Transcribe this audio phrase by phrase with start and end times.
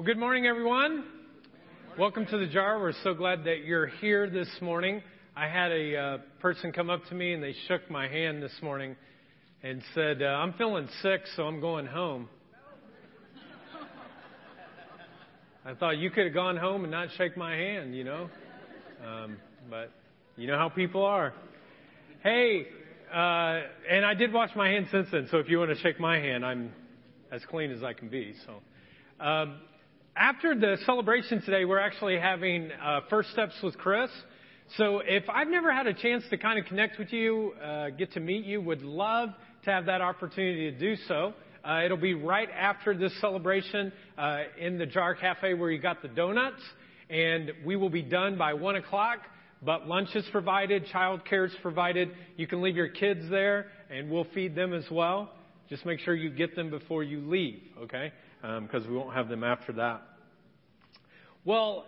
[0.00, 1.04] Well, good morning, everyone.
[1.98, 2.80] Welcome to the jar.
[2.80, 5.02] We're so glad that you're here this morning.
[5.36, 8.54] I had a uh, person come up to me and they shook my hand this
[8.62, 8.96] morning
[9.62, 12.30] and said, uh, I'm feeling sick, so I'm going home.
[15.66, 18.30] I thought you could have gone home and not shake my hand, you know?
[19.06, 19.36] Um,
[19.68, 19.92] but
[20.38, 21.34] you know how people are.
[22.22, 22.68] Hey,
[23.12, 23.60] uh,
[23.90, 26.16] and I did wash my hands since then, so if you want to shake my
[26.16, 26.72] hand, I'm
[27.30, 28.32] as clean as I can be.
[28.46, 29.58] So, um,
[30.16, 34.10] after the celebration today, we're actually having uh, first steps with Chris.
[34.76, 38.12] So if I've never had a chance to kind of connect with you, uh, get
[38.12, 39.30] to meet you, would love
[39.64, 41.32] to have that opportunity to do so.
[41.64, 46.02] Uh, it'll be right after this celebration uh, in the Jar Cafe where you got
[46.02, 46.62] the donuts,
[47.08, 49.18] and we will be done by one o'clock.
[49.62, 52.10] But lunch is provided, child care is provided.
[52.36, 55.32] You can leave your kids there, and we'll feed them as well.
[55.68, 58.12] Just make sure you get them before you leave, okay?
[58.40, 60.02] Because um, we won't have them after that.
[61.44, 61.84] Well,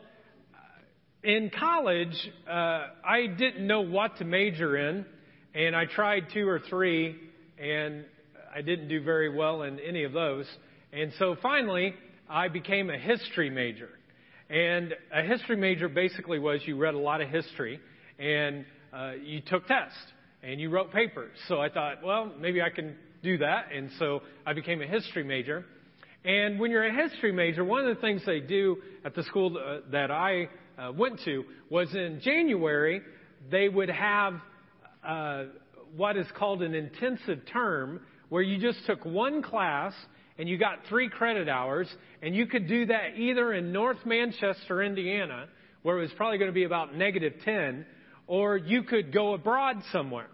[1.23, 2.17] in college,
[2.48, 5.06] uh, I didn't know what to major in,
[5.55, 7.17] and I tried two or three,
[7.59, 8.05] and
[8.55, 10.47] I didn't do very well in any of those.
[10.92, 11.94] And so finally,
[12.28, 13.89] I became a history major.
[14.50, 17.81] And a history major basically was you read a lot of history
[18.19, 19.97] and uh, you took tests
[20.42, 21.37] and you wrote papers.
[21.48, 23.72] So I thought, well, maybe I can do that.
[23.75, 25.64] And so I became a history major.
[26.25, 29.56] And when you're a history major, one of the things they do at the school
[29.59, 33.03] uh, that I uh, went to was in January,
[33.51, 34.34] they would have
[35.05, 35.45] uh,
[35.97, 39.93] what is called an intensive term where you just took one class
[40.39, 41.87] and you got three credit hours,
[42.23, 45.47] and you could do that either in North Manchester, Indiana,
[45.83, 47.84] where it was probably going to be about negative 10,
[48.27, 50.28] or you could go abroad somewhere.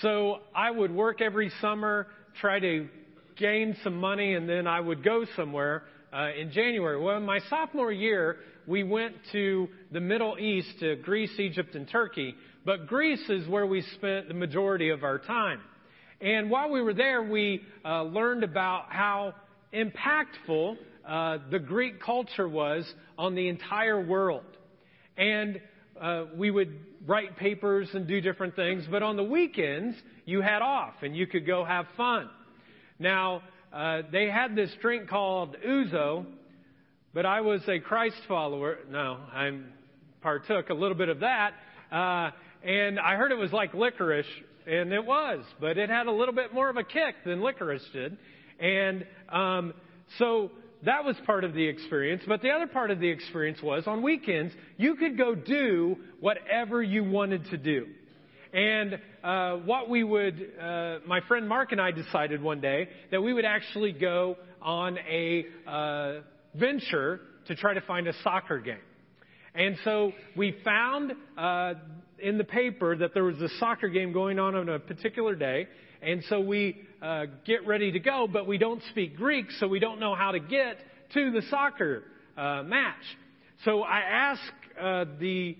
[0.00, 2.06] So I would work every summer,
[2.40, 2.88] try to
[3.36, 7.00] gain some money, and then I would go somewhere uh, in January.
[7.00, 11.88] Well, in my sophomore year, we went to the Middle East, to Greece, Egypt, and
[11.88, 12.34] Turkey.
[12.64, 15.60] But Greece is where we spent the majority of our time.
[16.20, 19.34] And while we were there, we uh, learned about how
[19.72, 20.76] impactful
[21.06, 24.44] uh, the Greek culture was on the entire world.
[25.16, 25.60] And
[26.00, 30.62] uh, we would write papers and do different things, but on the weekends, you had
[30.62, 32.28] off and you could go have fun.
[32.98, 33.42] Now,
[33.72, 36.24] uh, they had this drink called ouzo,
[37.12, 38.78] but I was a Christ follower.
[38.90, 39.58] No, I
[40.22, 41.52] partook a little bit of that.
[41.92, 42.30] Uh,
[42.62, 44.26] and I heard it was like licorice,
[44.66, 47.86] and it was, but it had a little bit more of a kick than licorice
[47.92, 48.16] did.
[48.58, 49.74] And um,
[50.18, 50.50] so
[50.84, 52.22] that was part of the experience.
[52.26, 56.82] But the other part of the experience was on weekends, you could go do whatever
[56.82, 57.86] you wanted to do.
[58.56, 63.20] And uh, what we would, uh, my friend Mark and I decided one day that
[63.20, 66.20] we would actually go on a uh,
[66.54, 68.78] venture to try to find a soccer game.
[69.54, 71.74] And so we found uh,
[72.18, 75.68] in the paper that there was a soccer game going on on a particular day.
[76.00, 79.80] And so we uh, get ready to go, but we don't speak Greek, so we
[79.80, 80.78] don't know how to get
[81.12, 82.04] to the soccer
[82.38, 83.04] uh, match.
[83.66, 84.40] So I asked
[84.80, 85.58] uh, the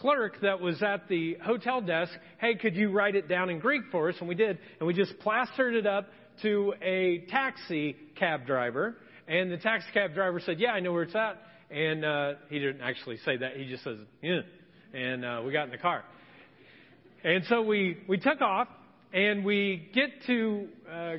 [0.00, 3.82] clerk that was at the hotel desk, hey, could you write it down in Greek
[3.90, 4.16] for us?
[4.20, 4.58] And we did.
[4.78, 6.08] And we just plastered it up
[6.42, 8.96] to a taxi cab driver.
[9.28, 11.36] And the taxi cab driver said, yeah, I know where it's at.
[11.70, 13.56] And uh, he didn't actually say that.
[13.56, 14.40] He just says, yeah
[14.92, 16.04] and uh, we got in the car.
[17.22, 18.68] And so we, we took off,
[19.12, 21.12] and we get to uh,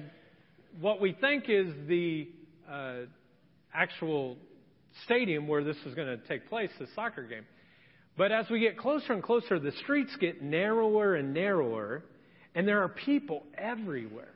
[0.80, 2.28] what we think is the
[2.70, 2.94] uh,
[3.74, 4.38] actual
[5.06, 7.46] stadium where this is going to take place, the soccer game.
[8.18, 12.04] But as we get closer and closer, the streets get narrower and narrower,
[12.54, 14.34] and there are people everywhere.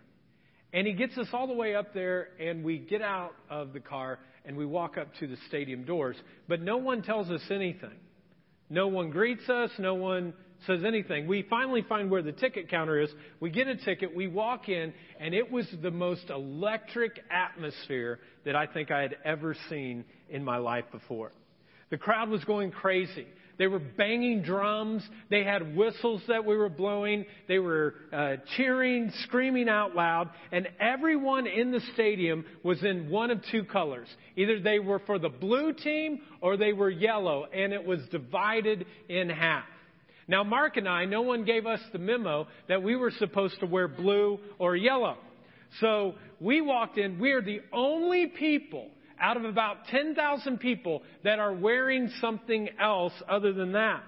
[0.73, 3.79] And he gets us all the way up there, and we get out of the
[3.79, 6.15] car and we walk up to the stadium doors.
[6.47, 7.97] But no one tells us anything.
[8.69, 9.71] No one greets us.
[9.79, 10.33] No one
[10.65, 11.27] says anything.
[11.27, 13.09] We finally find where the ticket counter is.
[13.39, 14.15] We get a ticket.
[14.15, 19.17] We walk in, and it was the most electric atmosphere that I think I had
[19.23, 21.31] ever seen in my life before.
[21.89, 23.27] The crowd was going crazy.
[23.57, 25.07] They were banging drums.
[25.29, 27.25] They had whistles that we were blowing.
[27.47, 30.29] They were uh, cheering, screaming out loud.
[30.51, 34.07] And everyone in the stadium was in one of two colors.
[34.35, 37.45] Either they were for the blue team or they were yellow.
[37.45, 39.65] And it was divided in half.
[40.27, 43.67] Now, Mark and I, no one gave us the memo that we were supposed to
[43.67, 45.17] wear blue or yellow.
[45.79, 47.19] So we walked in.
[47.19, 48.89] We are the only people
[49.19, 54.03] out of about 10,000 people that are wearing something else other than that.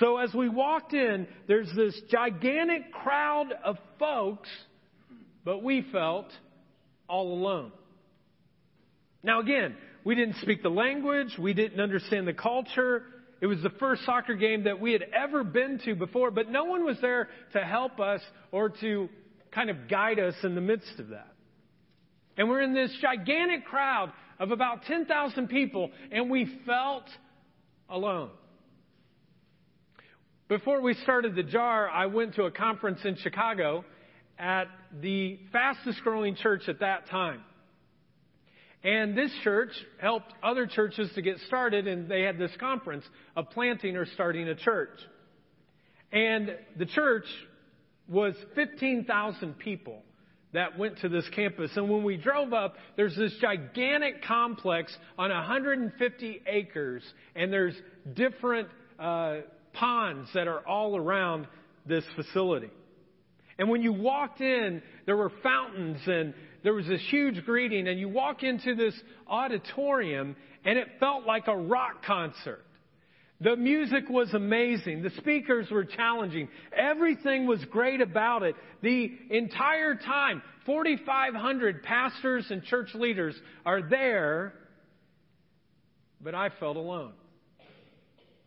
[0.00, 4.48] So as we walked in, there's this gigantic crowd of folks,
[5.44, 6.26] but we felt
[7.08, 7.72] all alone.
[9.22, 13.04] Now again, we didn't speak the language, we didn't understand the culture.
[13.40, 16.64] It was the first soccer game that we had ever been to before, but no
[16.64, 18.20] one was there to help us
[18.52, 19.08] or to
[19.50, 21.31] kind of guide us in the midst of that.
[22.36, 27.04] And we're in this gigantic crowd of about 10,000 people, and we felt
[27.88, 28.30] alone.
[30.48, 33.84] Before we started the jar, I went to a conference in Chicago
[34.38, 34.66] at
[35.00, 37.42] the fastest growing church at that time.
[38.84, 39.70] And this church
[40.00, 43.04] helped other churches to get started, and they had this conference
[43.36, 44.98] of planting or starting a church.
[46.10, 47.26] And the church
[48.08, 50.02] was 15,000 people
[50.52, 51.70] that went to this campus.
[51.76, 57.02] And when we drove up, there's this gigantic complex on 150 acres,
[57.34, 57.74] and there's
[58.14, 58.68] different
[58.98, 59.38] uh,
[59.72, 61.46] ponds that are all around
[61.86, 62.70] this facility.
[63.58, 67.98] And when you walked in, there were fountains and there was this huge greeting, and
[67.98, 68.94] you walk into this
[69.26, 72.64] auditorium, and it felt like a rock concert.
[73.42, 75.02] The music was amazing.
[75.02, 76.48] The speakers were challenging.
[76.76, 78.54] Everything was great about it.
[78.82, 83.34] The entire time, 4,500 pastors and church leaders
[83.66, 84.54] are there,
[86.20, 87.14] but I felt alone.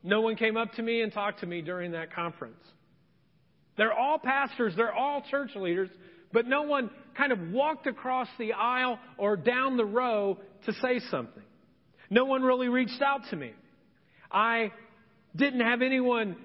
[0.02, 2.64] No one came up to me and talked to me during that conference.
[3.78, 5.90] They're all pastors, they're all church leaders,
[6.32, 10.38] but no one kind of walked across the aisle or down the row
[10.68, 11.44] to say something.
[12.10, 13.52] No one really reached out to me.
[14.32, 14.72] I
[15.36, 16.38] didn't have anyone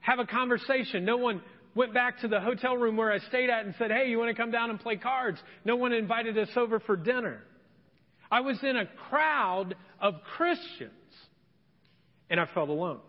[0.00, 1.04] have a conversation.
[1.04, 1.42] No one
[1.74, 4.34] went back to the hotel room where I stayed at and said, Hey, you want
[4.34, 5.38] to come down and play cards?
[5.64, 7.42] No one invited us over for dinner.
[8.30, 10.92] I was in a crowd of Christians
[12.28, 13.00] and I felt alone.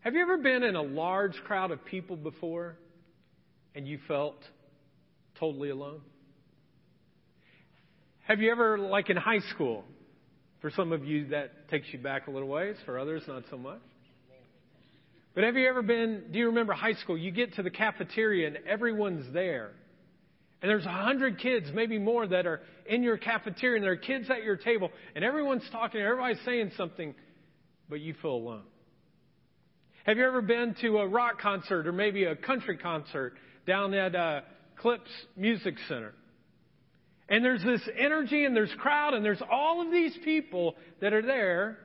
[0.00, 2.76] Have you ever been in a large crowd of people before
[3.74, 4.36] and you felt
[5.38, 6.00] totally alone?
[8.26, 9.84] Have you ever, like in high school,
[10.60, 13.56] for some of you that takes you back a little ways, for others not so
[13.56, 13.80] much?
[15.34, 17.16] But have you ever been, do you remember high school?
[17.16, 19.70] You get to the cafeteria and everyone's there.
[20.60, 23.96] And there's a hundred kids, maybe more, that are in your cafeteria, and there are
[23.96, 27.14] kids at your table, and everyone's talking, everybody's saying something,
[27.88, 28.64] but you feel alone.
[30.04, 33.34] Have you ever been to a rock concert or maybe a country concert
[33.68, 34.40] down at uh,
[34.82, 35.00] Klipsch
[35.36, 36.14] Music Center.
[37.28, 41.22] And there's this energy and there's crowd and there's all of these people that are
[41.22, 41.78] there,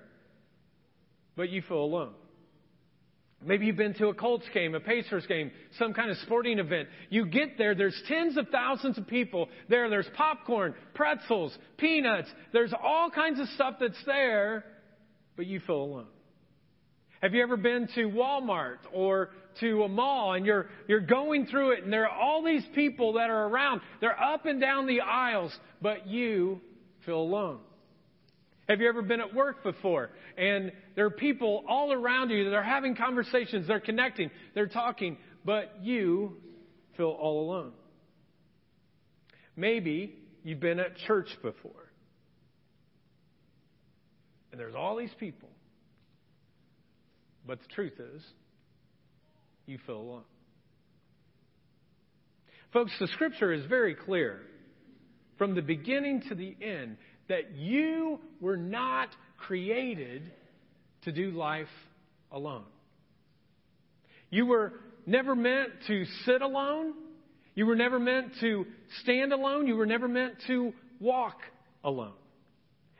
[1.35, 2.13] but you feel alone.
[3.45, 6.87] Maybe you've been to a Colts game, a Pacers game, some kind of sporting event.
[7.09, 9.89] You get there, there's tens of thousands of people there.
[9.89, 12.29] There's popcorn, pretzels, peanuts.
[12.53, 14.63] There's all kinds of stuff that's there,
[15.35, 16.07] but you feel alone.
[17.23, 19.29] Have you ever been to Walmart or
[19.61, 23.13] to a mall and you're, you're going through it and there are all these people
[23.13, 23.79] that are around.
[24.01, 26.59] They're up and down the aisles, but you
[27.05, 27.59] feel alone.
[28.67, 32.53] Have you ever been at work before and there are people all around you that
[32.53, 35.15] are having conversations, they're connecting, they're talking,
[35.45, 36.35] but you
[36.97, 37.71] feel all alone?
[39.55, 41.89] Maybe you've been at church before
[44.51, 45.47] and there's all these people
[47.45, 48.23] but the truth is,
[49.65, 50.23] you feel alone.
[52.71, 54.41] Folks, the scripture is very clear
[55.37, 56.97] from the beginning to the end
[57.29, 60.31] that you were not created
[61.03, 61.67] to do life
[62.31, 62.65] alone.
[64.29, 64.73] You were
[65.05, 66.93] never meant to sit alone.
[67.55, 68.65] You were never meant to
[69.01, 69.67] stand alone.
[69.67, 71.37] You were never meant to walk
[71.83, 72.13] alone.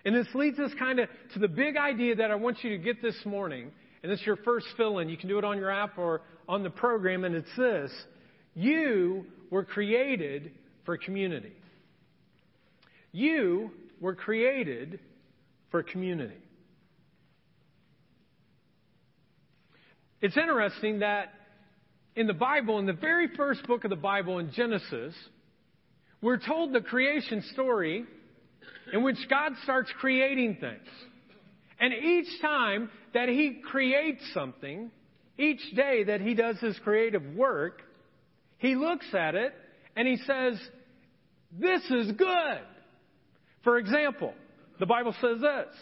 [0.06, 2.78] And this leads us kind of to the big idea that I want you to
[2.78, 3.72] get this morning
[4.04, 5.10] and this is your first fill in.
[5.10, 7.92] You can do it on your app or on the program, and it's this
[8.54, 10.52] You were created
[10.86, 11.54] for community.
[13.14, 15.00] You were created
[15.72, 16.36] for community.
[20.22, 21.34] It's interesting that
[22.16, 25.14] in the Bible, in the very first book of the Bible, in Genesis,
[26.22, 28.06] we're told the creation story
[28.94, 30.88] in which God starts creating things.
[31.84, 34.90] And each time that he creates something,
[35.38, 37.82] each day that he does his creative work,
[38.58, 39.54] he looks at it
[39.98, 40.58] and he says,
[41.52, 42.62] This is good.
[43.66, 44.34] For example,
[44.80, 45.76] the Bible says this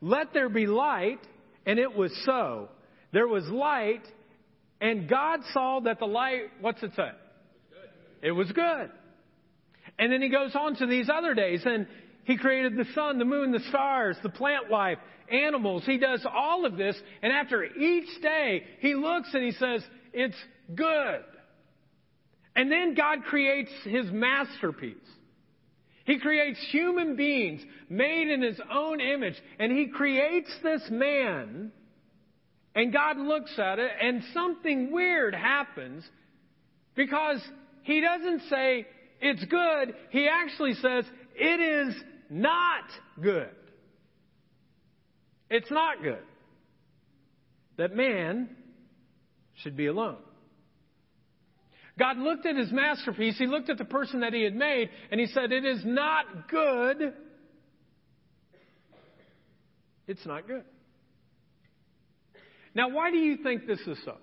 [0.00, 1.18] Let there be light,
[1.66, 2.68] and it was so.
[3.12, 4.06] There was light,
[4.80, 7.10] and God saw that the light, what's it say?
[8.22, 8.92] It was good.
[9.98, 11.88] And then he goes on to these other days, and
[12.28, 14.98] he created the sun, the moon, the stars, the plant life,
[15.32, 15.84] animals.
[15.86, 16.94] He does all of this.
[17.22, 19.82] And after each day, he looks and he says,
[20.12, 20.36] It's
[20.74, 21.24] good.
[22.54, 24.96] And then God creates his masterpiece.
[26.04, 29.36] He creates human beings made in His own image.
[29.58, 31.72] And He creates this man.
[32.74, 36.04] And God looks at it and something weird happens
[36.94, 37.40] because
[37.84, 38.86] He doesn't say
[39.22, 39.94] it's good.
[40.10, 41.04] He actually says
[41.34, 41.94] it is
[42.30, 42.84] not
[43.20, 43.50] good.
[45.50, 46.22] It's not good
[47.78, 48.50] that man
[49.62, 50.18] should be alone.
[51.98, 55.18] God looked at his masterpiece, he looked at the person that he had made, and
[55.18, 57.14] he said, It is not good.
[60.06, 60.64] It's not good.
[62.74, 64.16] Now, why do you think this is so?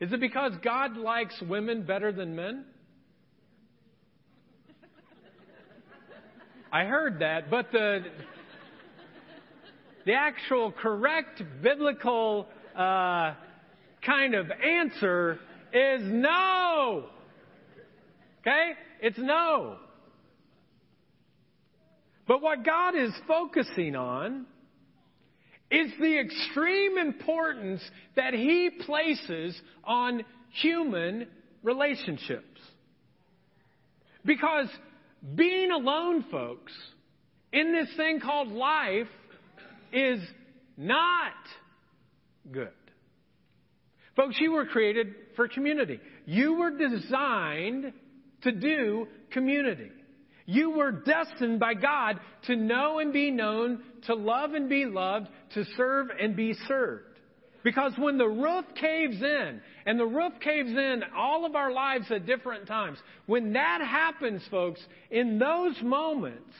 [0.00, 2.64] Is it because God likes women better than men?
[6.74, 8.00] I heard that, but the
[10.04, 13.34] the actual correct biblical uh,
[14.04, 15.38] kind of answer
[15.72, 17.04] is no.
[18.40, 18.72] Okay?
[19.00, 19.76] It's no.
[22.26, 24.44] But what God is focusing on
[25.70, 27.82] is the extreme importance
[28.16, 31.28] that He places on human
[31.62, 32.60] relationships.
[34.24, 34.66] Because
[35.34, 36.72] being alone, folks,
[37.52, 39.06] in this thing called life
[39.92, 40.20] is
[40.76, 41.32] not
[42.50, 42.68] good.
[44.16, 46.00] Folks, you were created for community.
[46.26, 47.92] You were designed
[48.42, 49.90] to do community.
[50.46, 55.28] You were destined by God to know and be known, to love and be loved,
[55.54, 57.13] to serve and be served.
[57.64, 62.04] Because when the roof caves in, and the roof caves in all of our lives
[62.10, 64.80] at different times, when that happens, folks,
[65.10, 66.52] in those moments,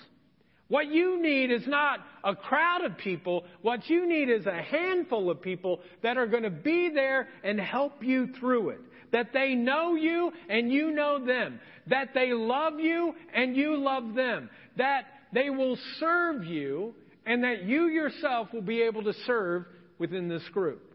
[0.68, 3.44] what you need is not a crowd of people.
[3.60, 7.60] What you need is a handful of people that are going to be there and
[7.60, 8.80] help you through it.
[9.12, 11.60] That they know you and you know them.
[11.88, 14.48] That they love you and you love them.
[14.78, 16.94] That they will serve you
[17.26, 19.66] and that you yourself will be able to serve
[19.98, 20.93] within this group.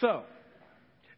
[0.00, 0.22] So,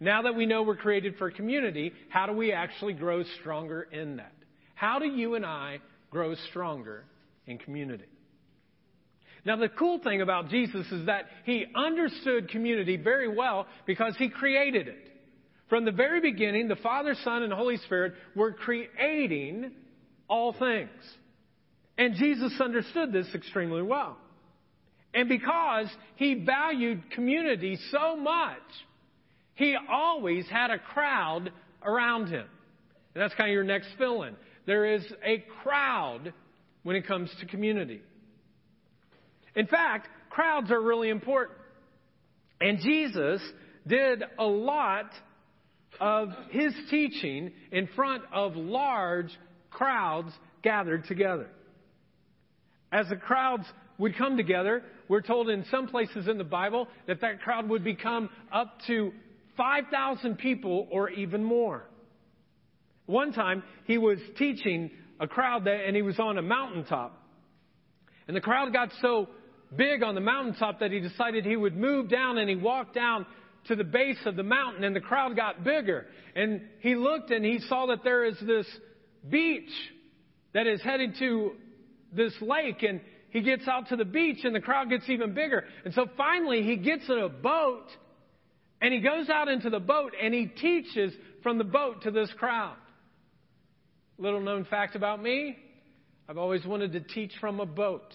[0.00, 4.16] now that we know we're created for community, how do we actually grow stronger in
[4.16, 4.32] that?
[4.74, 5.78] How do you and I
[6.10, 7.04] grow stronger
[7.46, 8.04] in community.
[9.44, 14.28] Now, the cool thing about Jesus is that he understood community very well because he
[14.28, 15.12] created it.
[15.68, 19.72] From the very beginning, the Father, Son, and Holy Spirit were creating
[20.28, 20.90] all things.
[21.98, 24.16] And Jesus understood this extremely well.
[25.16, 28.58] And because he valued community so much,
[29.54, 31.50] he always had a crowd
[31.82, 32.44] around him.
[33.14, 34.36] And that's kind of your next fill in.
[34.66, 36.34] There is a crowd
[36.82, 38.02] when it comes to community.
[39.54, 41.58] In fact, crowds are really important.
[42.60, 43.40] And Jesus
[43.86, 45.10] did a lot
[45.98, 49.30] of his teaching in front of large
[49.70, 50.30] crowds
[50.62, 51.48] gathered together.
[52.92, 53.64] As the crowds
[53.96, 57.84] would come together, we're told in some places in the Bible that that crowd would
[57.84, 59.12] become up to
[59.56, 61.84] 5,000 people or even more.
[63.06, 67.22] One time, he was teaching a crowd there, and he was on a mountaintop.
[68.26, 69.28] And the crowd got so
[69.74, 73.26] big on the mountaintop that he decided he would move down, and he walked down
[73.68, 76.06] to the base of the mountain, and the crowd got bigger.
[76.34, 78.66] And he looked and he saw that there is this
[79.28, 79.70] beach
[80.52, 81.52] that is headed to
[82.12, 83.00] this lake, and
[83.36, 85.62] he gets out to the beach, and the crowd gets even bigger.
[85.84, 87.84] And so finally, he gets in a boat,
[88.80, 91.12] and he goes out into the boat, and he teaches
[91.42, 92.76] from the boat to this crowd.
[94.16, 95.58] Little known fact about me
[96.26, 98.10] I've always wanted to teach from a boat.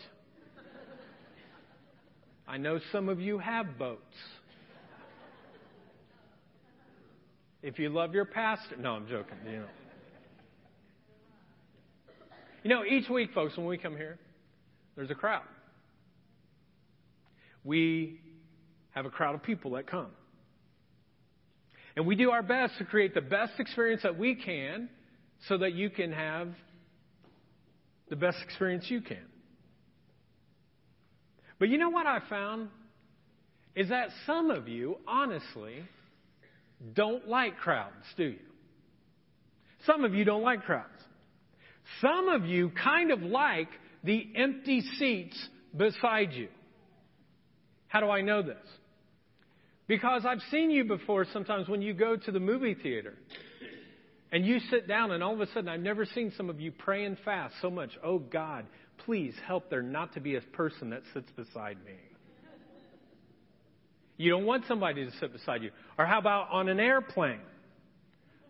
[2.48, 4.02] I know some of you have boats.
[7.62, 9.38] If you love your pastor, no, I'm joking.
[9.46, 9.66] You know.
[12.64, 14.18] You know, each week, folks, when we come here,
[14.96, 15.44] there's a crowd.
[17.64, 18.20] We
[18.92, 20.12] have a crowd of people that come.
[21.96, 24.90] And we do our best to create the best experience that we can
[25.48, 26.50] so that you can have
[28.10, 29.26] the best experience you can.
[31.60, 32.70] But you know what I found?
[33.76, 35.84] Is that some of you, honestly,
[36.94, 38.40] don't like crowds, do you?
[39.86, 40.88] Some of you don't like crowds.
[42.02, 43.70] Some of you kind of like
[44.04, 45.38] the empty seats
[45.76, 46.48] beside you.
[47.88, 48.58] How do I know this?
[49.88, 53.14] Because I've seen you before sometimes when you go to the movie theater
[54.32, 56.72] and you sit down, and all of a sudden, I've never seen some of you
[56.72, 57.90] pray and fast so much.
[58.02, 58.66] Oh God,
[59.00, 61.96] please help there not to be a person that sits beside me.
[64.16, 65.72] You don't want somebody to sit beside you.
[65.98, 67.42] Or how about on an airplane?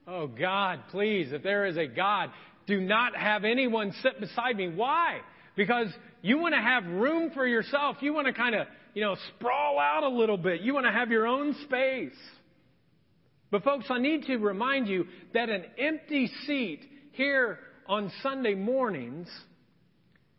[0.06, 2.30] Oh God, please, if there is a God,
[2.68, 4.68] do not have anyone sit beside me.
[4.68, 5.22] Why?
[5.56, 5.88] Because
[6.22, 7.98] you want to have room for yourself.
[8.02, 10.62] You want to kind of, you know, sprawl out a little bit.
[10.62, 12.18] You want to have your own space.
[13.50, 16.80] But folks, I need to remind you that an empty seat
[17.12, 19.28] here on Sunday mornings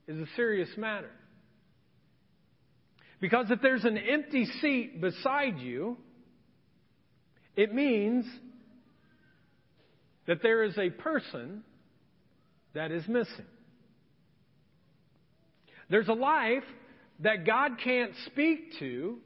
[0.08, 1.10] is a serious matter.
[3.20, 5.96] Because if there's an empty seat beside you,
[7.54, 8.24] it means
[10.26, 11.62] that there is a person
[12.74, 13.44] that is missing.
[15.92, 16.64] There's a life
[17.20, 19.18] that God can't speak to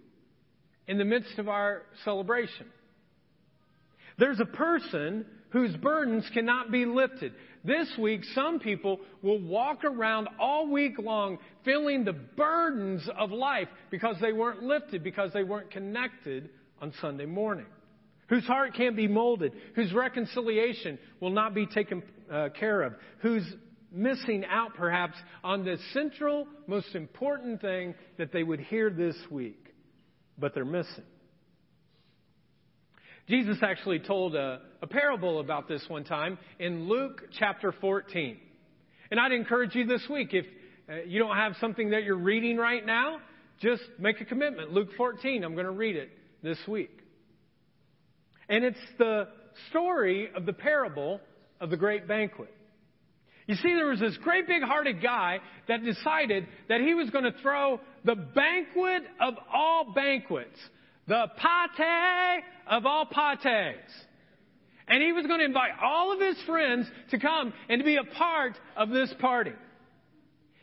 [0.89, 2.67] in the midst of our celebration.
[4.19, 7.35] There's a person whose burdens cannot be lifted.
[7.63, 13.69] This week, some people will walk around all week long feeling the burdens of life
[13.93, 16.51] because they weren't lifted, because they weren't connected
[16.83, 17.67] on Sunday morning.
[18.27, 23.45] Whose heart can't be molded, whose reconciliation will not be taken uh, care of, whose
[23.93, 29.75] missing out perhaps on the central, most important thing that they would hear this week,
[30.39, 31.05] but they're missing.
[33.29, 38.37] Jesus actually told a, a, parable about this one time in Luke chapter 14.
[39.11, 40.47] And I'd encourage you this week, if
[40.89, 43.19] uh, you don't have something that you're reading right now,
[43.61, 44.73] just make a commitment.
[44.73, 46.11] Luke 14, I'm going to read it
[46.43, 47.01] this week.
[48.49, 49.27] And it's the
[49.71, 51.21] story of the parable
[51.61, 52.55] of the great banquet.
[53.47, 55.39] You see, there was this great big hearted guy
[55.69, 60.59] that decided that he was going to throw the banquet of all banquets,
[61.07, 63.93] the pate of all pates.
[64.89, 67.97] And he was going to invite all of his friends to come and to be
[67.97, 69.53] a part of this party.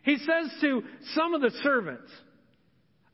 [0.04, 0.84] He says to
[1.16, 2.12] some of the servants,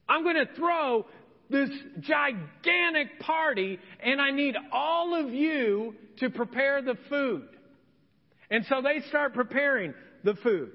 [0.08, 1.06] I'm going to throw
[1.52, 1.70] this
[2.02, 7.48] gigantic party and I need all of you to prepare the food.
[8.52, 10.72] And so they start preparing the food.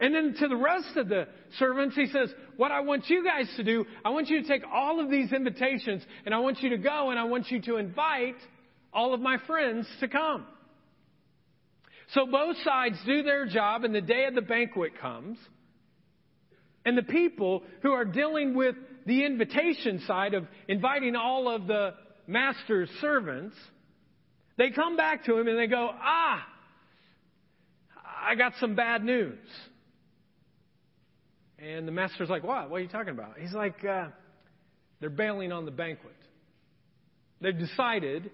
[0.00, 3.46] And then to the rest of the servants, he says, What I want you guys
[3.56, 6.70] to do, I want you to take all of these invitations and I want you
[6.70, 8.36] to go and I want you to invite
[8.94, 10.46] all of my friends to come.
[12.14, 15.38] So both sides do their job and the day of the banquet comes.
[16.84, 18.74] And the people who are dealing with
[19.06, 21.94] the invitation side of inviting all of the
[22.26, 23.54] master's servants,
[24.56, 26.46] they come back to him and they go, Ah,
[28.20, 29.38] I got some bad news.
[31.58, 32.70] And the master's like, What?
[32.70, 33.38] What are you talking about?
[33.38, 34.08] He's like, uh,
[35.00, 36.16] They're bailing on the banquet.
[37.40, 38.30] They've decided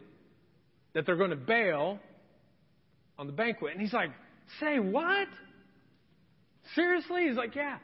[0.94, 1.98] that they're going to bail
[3.18, 3.72] on the banquet.
[3.72, 4.10] And he's like,
[4.60, 5.28] Say what?
[6.74, 7.26] Seriously?
[7.28, 7.78] He's like, Yeah.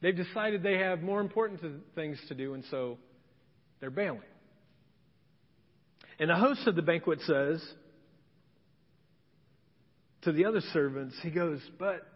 [0.00, 1.60] They've decided they have more important
[1.94, 2.98] things to do, and so
[3.80, 4.22] they're bailing.
[6.20, 7.62] And the host of the banquet says,
[10.22, 12.06] to the other servants, he goes, But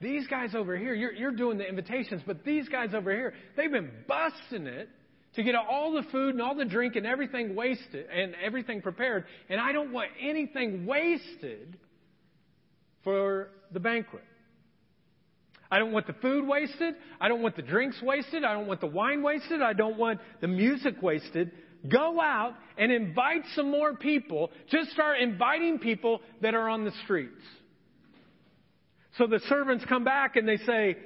[0.00, 3.70] these guys over here, you're, you're doing the invitations, but these guys over here, they've
[3.70, 4.88] been busting it
[5.34, 9.24] to get all the food and all the drink and everything wasted and everything prepared.
[9.48, 11.78] And I don't want anything wasted
[13.04, 14.24] for the banquet.
[15.70, 16.94] I don't want the food wasted.
[17.20, 18.42] I don't want the drinks wasted.
[18.42, 19.62] I don't want the wine wasted.
[19.62, 21.52] I don't want the music wasted.
[21.88, 24.50] Go out and invite some more people.
[24.70, 27.42] Just start inviting people that are on the streets.
[29.18, 30.96] So the servants come back and they say,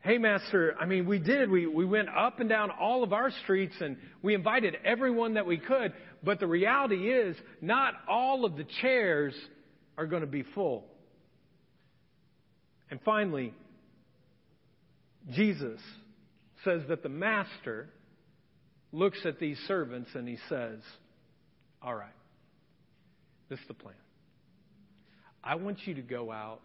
[0.00, 1.50] Hey, Master, I mean, we did.
[1.50, 5.44] We, we went up and down all of our streets and we invited everyone that
[5.44, 5.92] we could.
[6.22, 9.34] But the reality is, not all of the chairs
[9.96, 10.84] are going to be full.
[12.90, 13.52] And finally,
[15.32, 15.80] Jesus
[16.64, 17.90] says that the Master
[18.92, 20.78] looks at these servants and he says,
[21.82, 22.08] All right,
[23.48, 23.94] this is the plan.
[25.42, 26.60] I want you to go out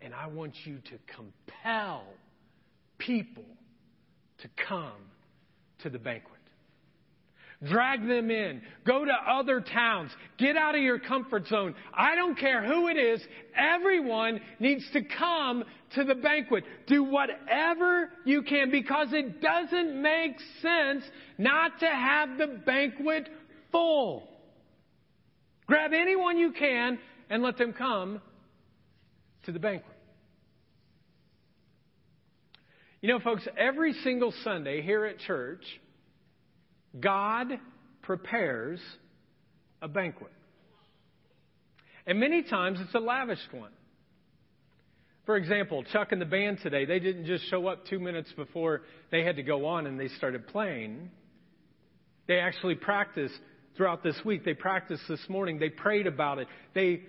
[0.00, 2.04] and I want you to compel
[2.98, 3.44] people
[4.38, 4.92] to come
[5.82, 6.31] to the banquet.
[7.68, 8.60] Drag them in.
[8.84, 10.10] Go to other towns.
[10.36, 11.74] Get out of your comfort zone.
[11.94, 13.22] I don't care who it is.
[13.56, 15.62] Everyone needs to come
[15.94, 16.64] to the banquet.
[16.88, 21.04] Do whatever you can because it doesn't make sense
[21.38, 23.28] not to have the banquet
[23.70, 24.28] full.
[25.66, 26.98] Grab anyone you can
[27.30, 28.20] and let them come
[29.44, 29.96] to the banquet.
[33.00, 35.64] You know, folks, every single Sunday here at church,
[36.98, 37.58] God
[38.02, 38.80] prepares
[39.80, 40.32] a banquet.
[42.06, 43.72] And many times it's a lavish one.
[45.24, 48.82] For example, Chuck and the band today, they didn't just show up two minutes before
[49.10, 51.10] they had to go on and they started playing.
[52.26, 53.38] They actually practiced
[53.76, 54.44] throughout this week.
[54.44, 55.58] They practiced this morning.
[55.58, 56.48] They prayed about it.
[56.74, 57.02] They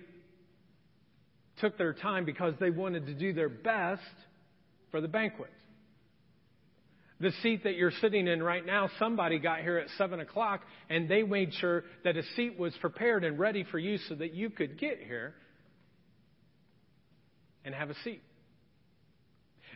[1.60, 4.02] took their time because they wanted to do their best
[4.90, 5.50] for the banquet.
[7.24, 10.60] The seat that you're sitting in right now, somebody got here at 7 o'clock
[10.90, 14.34] and they made sure that a seat was prepared and ready for you so that
[14.34, 15.32] you could get here
[17.64, 18.20] and have a seat.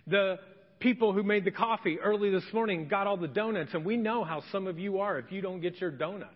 [0.07, 0.37] The
[0.79, 4.25] people who made the coffee early this morning got all the donuts, and we know
[4.25, 6.35] how some of you are if you don't get your donuts.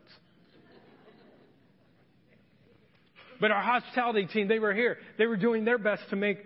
[3.39, 4.97] But our hospitality team, they were here.
[5.19, 6.39] They were doing their best to make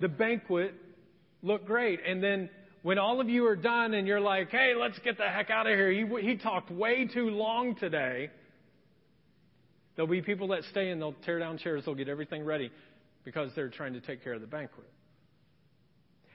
[0.00, 0.72] the banquet
[1.42, 2.00] look great.
[2.06, 2.48] And then
[2.82, 5.66] when all of you are done and you're like, hey, let's get the heck out
[5.66, 8.30] of here, he, he talked way too long today.
[9.94, 12.70] There'll be people that stay and they'll tear down chairs, they'll get everything ready
[13.24, 14.86] because they're trying to take care of the banquet.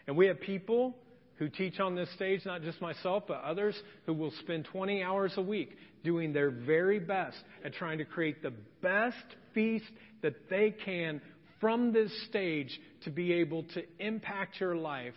[0.08, 0.96] And we have people
[1.36, 5.34] who teach on this stage, not just myself, but others who will spend 20 hours
[5.36, 9.18] a week doing their very best at trying to create the best
[9.54, 9.86] feast
[10.22, 11.22] that they can
[11.60, 15.14] from this stage to be able to impact your life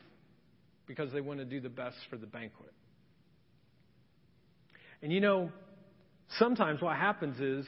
[0.91, 2.73] because they want to do the best for the banquet.
[5.01, 5.53] And you know,
[6.37, 7.65] sometimes what happens is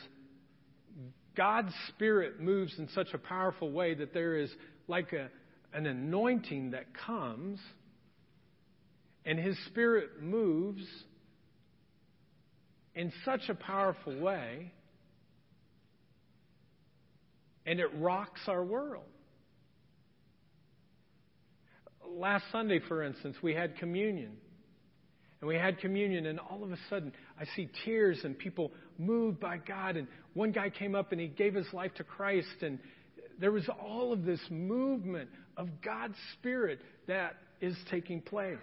[1.37, 4.51] God's Spirit moves in such a powerful way that there is
[4.89, 5.29] like a,
[5.73, 7.61] an anointing that comes,
[9.25, 10.83] and His Spirit moves
[12.97, 14.73] in such a powerful way,
[17.67, 19.05] and it rocks our world
[22.09, 24.37] last Sunday, for instance, we had communion.
[25.41, 29.41] And we had communion, and all of a sudden, I see tears and people moved
[29.41, 29.97] by God.
[29.97, 32.63] And one guy came up and he gave his life to Christ.
[32.63, 32.79] And
[33.41, 38.59] there was all of this movement of God's Spirit that is taking place.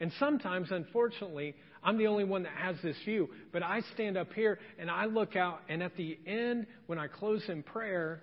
[0.00, 3.28] And sometimes, unfortunately, I'm the only one that has this view.
[3.52, 7.06] But I stand up here and I look out, and at the end, when I
[7.06, 8.22] close in prayer,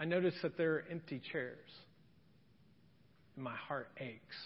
[0.00, 1.70] I notice that there are empty chairs
[3.36, 4.36] my heart aches.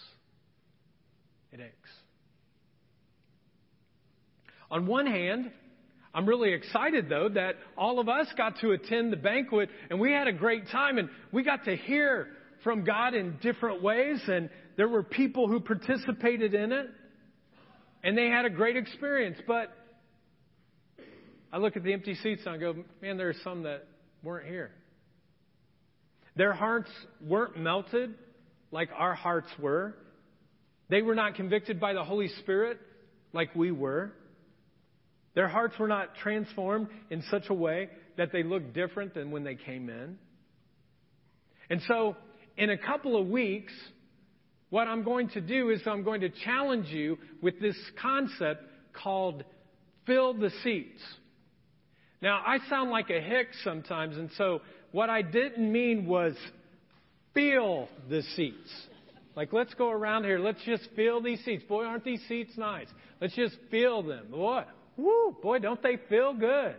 [1.51, 1.89] It aches.
[4.71, 5.51] On one hand,
[6.13, 10.11] I'm really excited though that all of us got to attend the banquet and we
[10.11, 12.27] had a great time and we got to hear
[12.63, 16.87] from God in different ways and there were people who participated in it
[18.03, 19.37] and they had a great experience.
[19.47, 19.71] But
[21.51, 23.85] I look at the empty seats and I go, man, there are some that
[24.23, 24.71] weren't here.
[26.35, 26.89] Their hearts
[27.21, 28.13] weren't melted
[28.71, 29.95] like our hearts were.
[30.89, 32.79] They were not convicted by the Holy Spirit
[33.33, 34.11] like we were.
[35.35, 39.43] Their hearts were not transformed in such a way that they looked different than when
[39.43, 40.17] they came in.
[41.69, 42.15] And so,
[42.57, 43.71] in a couple of weeks,
[44.69, 49.43] what I'm going to do is I'm going to challenge you with this concept called
[50.05, 51.01] fill the seats.
[52.21, 56.33] Now, I sound like a hick sometimes, and so what I didn't mean was
[57.33, 58.71] feel the seats.
[59.35, 60.39] Like, let's go around here.
[60.39, 61.63] Let's just feel these seats.
[61.67, 62.87] Boy, aren't these seats nice?
[63.21, 64.27] Let's just feel them.
[64.31, 64.63] Boy,
[64.97, 66.75] woo, boy, don't they feel good?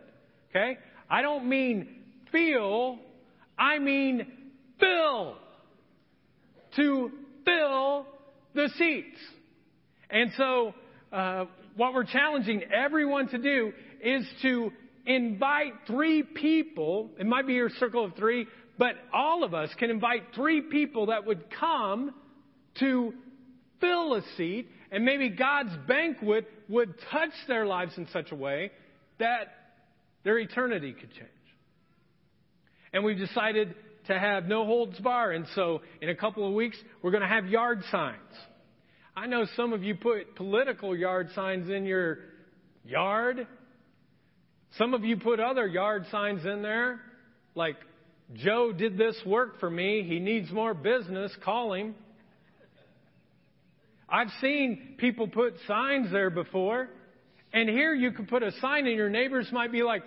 [0.51, 0.77] Okay?
[1.09, 1.89] I don't mean
[2.33, 2.99] feel,
[3.59, 4.27] I mean
[4.79, 5.37] fill.
[6.77, 7.11] To
[7.45, 8.07] fill
[8.55, 9.19] the seats.
[10.09, 10.75] And so,
[11.13, 14.71] uh, what we're challenging everyone to do is to
[15.07, 17.11] invite three people.
[17.19, 18.47] It might be your circle of three,
[18.81, 22.15] but all of us can invite three people that would come
[22.79, 23.13] to
[23.79, 28.71] fill a seat, and maybe God's banquet would touch their lives in such a way
[29.19, 29.49] that
[30.25, 31.29] their eternity could change.
[32.95, 33.75] And we've decided
[34.07, 37.29] to have no holds bar, and so in a couple of weeks, we're going to
[37.29, 38.17] have yard signs.
[39.15, 42.21] I know some of you put political yard signs in your
[42.87, 43.47] yard.
[44.79, 47.03] Some of you put other yard signs in there,
[47.55, 47.77] like
[48.35, 50.05] Joe did this work for me.
[50.07, 51.33] He needs more business.
[51.45, 51.95] Call him.
[54.09, 56.89] I've seen people put signs there before.
[57.53, 60.03] And here you could put a sign and your neighbors might be like,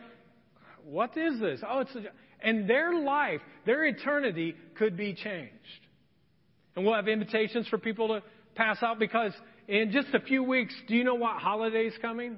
[0.85, 1.61] what is this?
[1.67, 2.03] Oh, it's a,
[2.41, 5.53] and their life, their eternity could be changed.
[6.75, 8.23] And we'll have invitations for people to
[8.55, 9.33] pass out because
[9.67, 12.37] in just a few weeks, do you know what holiday is coming?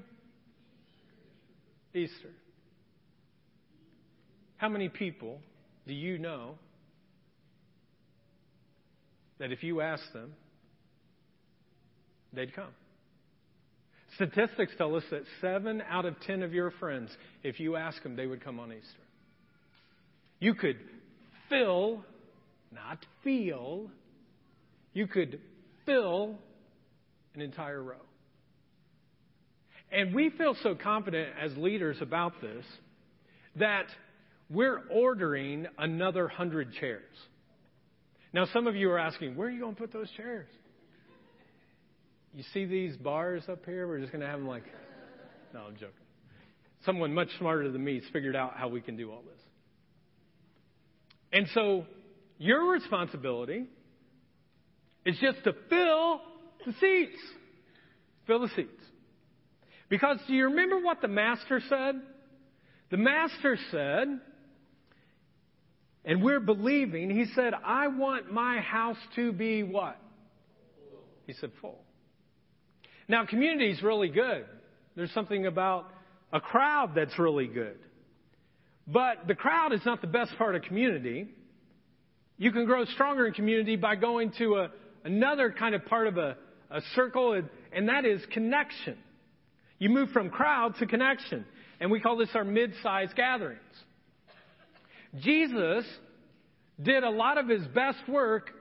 [1.94, 2.32] Easter.
[4.58, 5.40] How many people
[5.88, 6.56] do you know
[9.40, 10.34] that if you asked them,
[12.34, 12.72] they'd come?
[14.16, 17.12] Statistics tell us that seven out of ten of your friends,
[17.44, 19.04] if you ask them, they would come on Easter.
[20.40, 20.78] You could
[21.50, 22.04] fill,
[22.72, 23.90] not feel,
[24.94, 25.40] you could
[25.86, 26.36] fill
[27.34, 27.96] an entire row.
[29.92, 32.66] And we feel so confident as leaders about this
[33.58, 33.86] that
[34.50, 37.04] we're ordering another hundred chairs.
[38.34, 40.48] Now, some of you are asking, where are you going to put those chairs?
[42.34, 43.88] You see these bars up here?
[43.88, 44.64] We're just going to have them like.
[45.54, 45.94] No, I'm joking.
[46.86, 49.42] Someone much smarter than me has figured out how we can do all this.
[51.32, 51.86] And so,
[52.38, 53.66] your responsibility
[55.06, 56.22] is just to fill
[56.66, 57.18] the seats.
[58.28, 58.84] Fill the seats.
[59.88, 61.96] Because do you remember what the master said?
[62.92, 64.20] The master said,
[66.06, 70.00] and we're believing, he said, I want my house to be what?
[71.26, 71.80] He said, full.
[73.08, 74.46] Now, community is really good.
[74.96, 75.90] There's something about
[76.32, 77.78] a crowd that's really good.
[78.88, 81.28] But the crowd is not the best part of community.
[82.38, 84.70] You can grow stronger in community by going to a,
[85.04, 86.38] another kind of part of a,
[86.70, 88.98] a circle, and, and that is connection.
[89.80, 91.46] You move from crowd to connection.
[91.80, 93.60] And we call this our mid-sized gatherings.
[95.20, 95.86] Jesus
[96.82, 98.52] did a lot of his best work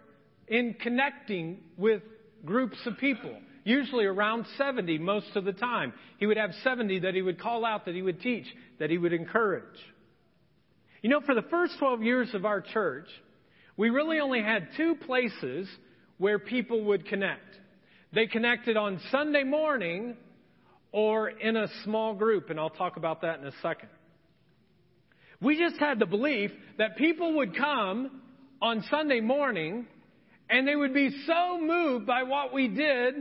[0.47, 2.03] in connecting with
[2.45, 5.93] groups of people, usually around 70 most of the time.
[6.19, 8.47] He would have 70 that he would call out, that he would teach,
[8.79, 9.65] that he would encourage.
[11.03, 13.09] You know, for the first 12 years of our church,
[13.77, 15.69] we really only had two places
[16.19, 17.43] where people would connect.
[18.13, 20.17] They connected on Sunday morning
[20.93, 23.89] or in a small group, and I'll talk about that in a second.
[25.45, 28.23] We just had the belief that people would come
[28.63, 29.87] on Sunday morning
[30.49, 33.15] and they would be so moved by what we did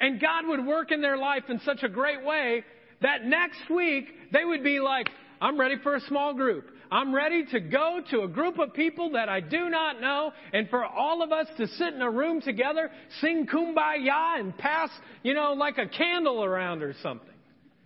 [0.00, 2.64] and God would work in their life in such a great way
[3.02, 5.08] that next week they would be like,
[5.40, 6.70] I'm ready for a small group.
[6.90, 10.68] I'm ready to go to a group of people that I do not know and
[10.68, 12.90] for all of us to sit in a room together,
[13.20, 14.90] sing kumbaya and pass,
[15.22, 17.28] you know, like a candle around or something.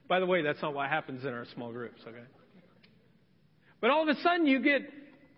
[0.09, 2.25] By the way, that's not what happens in our small groups, okay?
[3.81, 4.83] But all of a sudden you get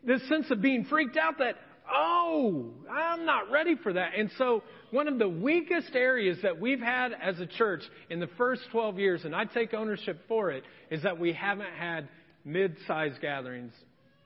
[0.04, 1.56] this sense of being freaked out that,
[1.92, 4.12] oh, I'm not ready for that.
[4.16, 8.28] And so one of the weakest areas that we've had as a church in the
[8.38, 12.08] first 12 years, and I take ownership for it, is that we haven't had
[12.44, 13.72] mid-sized gatherings,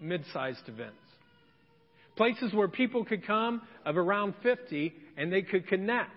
[0.00, 0.96] mid-sized events.
[2.16, 6.10] Places where people could come of around 50 and they could connect.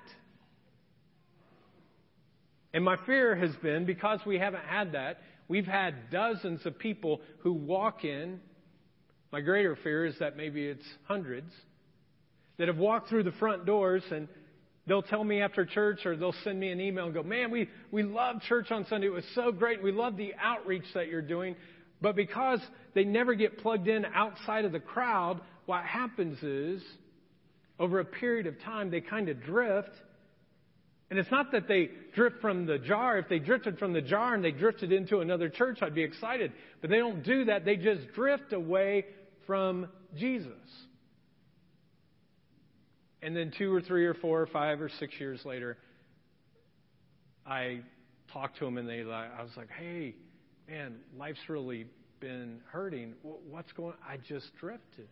[2.73, 7.21] And my fear has been because we haven't had that, we've had dozens of people
[7.39, 8.39] who walk in.
[9.31, 11.51] My greater fear is that maybe it's hundreds
[12.57, 14.27] that have walked through the front doors and
[14.88, 17.69] they'll tell me after church or they'll send me an email and go, Man, we,
[17.91, 19.07] we love church on Sunday.
[19.07, 19.83] It was so great.
[19.83, 21.55] We love the outreach that you're doing.
[22.01, 22.60] But because
[22.93, 26.81] they never get plugged in outside of the crowd, what happens is,
[27.79, 29.91] over a period of time, they kind of drift.
[31.09, 33.17] And it's not that they drift from the jar.
[33.17, 36.51] If they drifted from the jar and they drifted into another church, I'd be excited.
[36.81, 37.63] But they don't do that.
[37.63, 39.05] They just drift away
[39.45, 40.51] from Jesus.
[43.21, 45.77] And then two or three or four or five or six years later,
[47.45, 47.81] I
[48.33, 50.13] talked to them and they, I was like, hey,
[50.69, 51.87] man, life's really
[52.19, 53.13] been hurting.
[53.21, 53.97] What's going on?
[54.07, 55.07] I just drifted.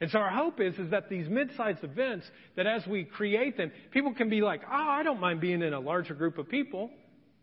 [0.00, 2.24] And so our hope is, is that these mid-sized events,
[2.56, 5.72] that as we create them, people can be like, oh, I don't mind being in
[5.72, 6.90] a larger group of people.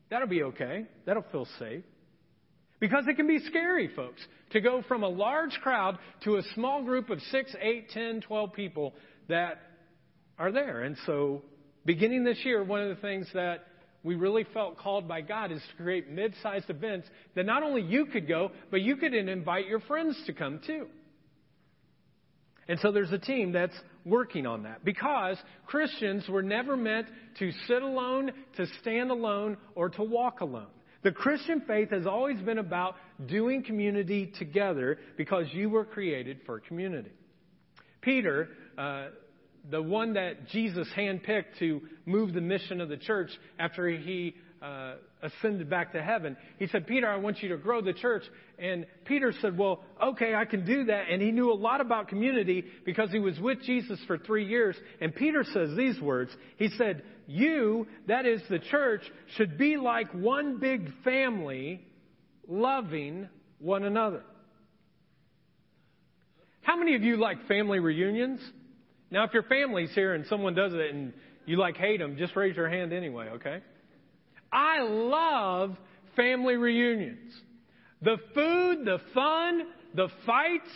[0.10, 0.86] That'll be okay.
[1.06, 1.84] That'll feel safe.
[2.80, 6.84] Because it can be scary, folks, to go from a large crowd to a small
[6.84, 8.94] group of six, eight, ten, twelve people
[9.28, 9.60] that
[10.38, 10.84] are there.
[10.84, 11.41] And so,
[11.86, 13.65] beginning this year, one of the things that
[14.04, 18.06] we really felt called by God is to create mid-sized events that not only you
[18.06, 20.88] could go, but you could invite your friends to come too.
[22.67, 23.75] And so there's a team that's
[24.06, 27.08] working on that because Christians were never meant
[27.39, 30.67] to sit alone, to stand alone, or to walk alone.
[31.04, 32.95] The Christian faith has always been about
[33.28, 37.12] doing community together because you were created for community.
[38.01, 39.10] Peter, uh,
[39.69, 44.95] the one that Jesus handpicked to move the mission of the church after he uh,
[45.21, 46.36] ascended back to heaven.
[46.58, 48.23] He said, Peter, I want you to grow the church.
[48.58, 51.06] And Peter said, Well, okay, I can do that.
[51.10, 54.75] And he knew a lot about community because he was with Jesus for three years.
[55.01, 59.01] And Peter says these words He said, You, that is the church,
[59.38, 61.86] should be like one big family,
[62.47, 64.23] loving one another.
[66.62, 68.39] How many of you like family reunions?
[69.12, 71.13] Now, if your family's here and someone does it and
[71.45, 73.62] you like hate them, just raise your hand anyway, okay?
[74.56, 75.76] I love
[76.15, 77.34] family reunions.
[78.02, 79.63] The food, the fun,
[79.94, 80.70] the fights.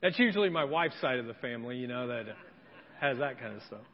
[0.00, 2.24] That's usually my wife's side of the family, you know, that
[3.00, 3.84] has that kind of stuff.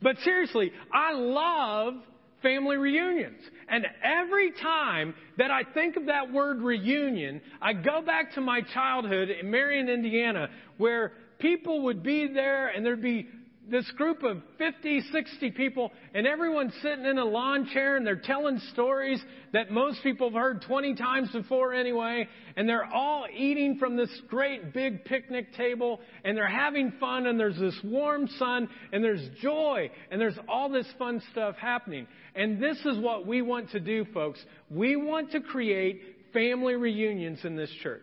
[0.00, 1.94] But seriously, I love
[2.42, 3.40] family reunions.
[3.68, 8.62] And every time that I think of that word reunion, I go back to my
[8.62, 13.28] childhood in Marion, Indiana, where people would be there and there'd be
[13.72, 18.16] this group of 50, 60 people, and everyone's sitting in a lawn chair and they're
[18.16, 19.20] telling stories
[19.54, 24.10] that most people have heard 20 times before anyway, and they're all eating from this
[24.28, 29.26] great big picnic table, and they're having fun, and there's this warm sun, and there's
[29.40, 32.06] joy, and there's all this fun stuff happening.
[32.34, 34.38] And this is what we want to do, folks.
[34.70, 36.02] We want to create
[36.34, 38.02] family reunions in this church.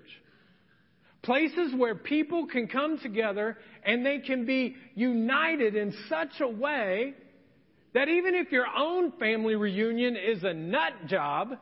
[1.22, 7.14] Places where people can come together and they can be united in such a way
[7.94, 11.58] that even if your own family reunion is a nut job,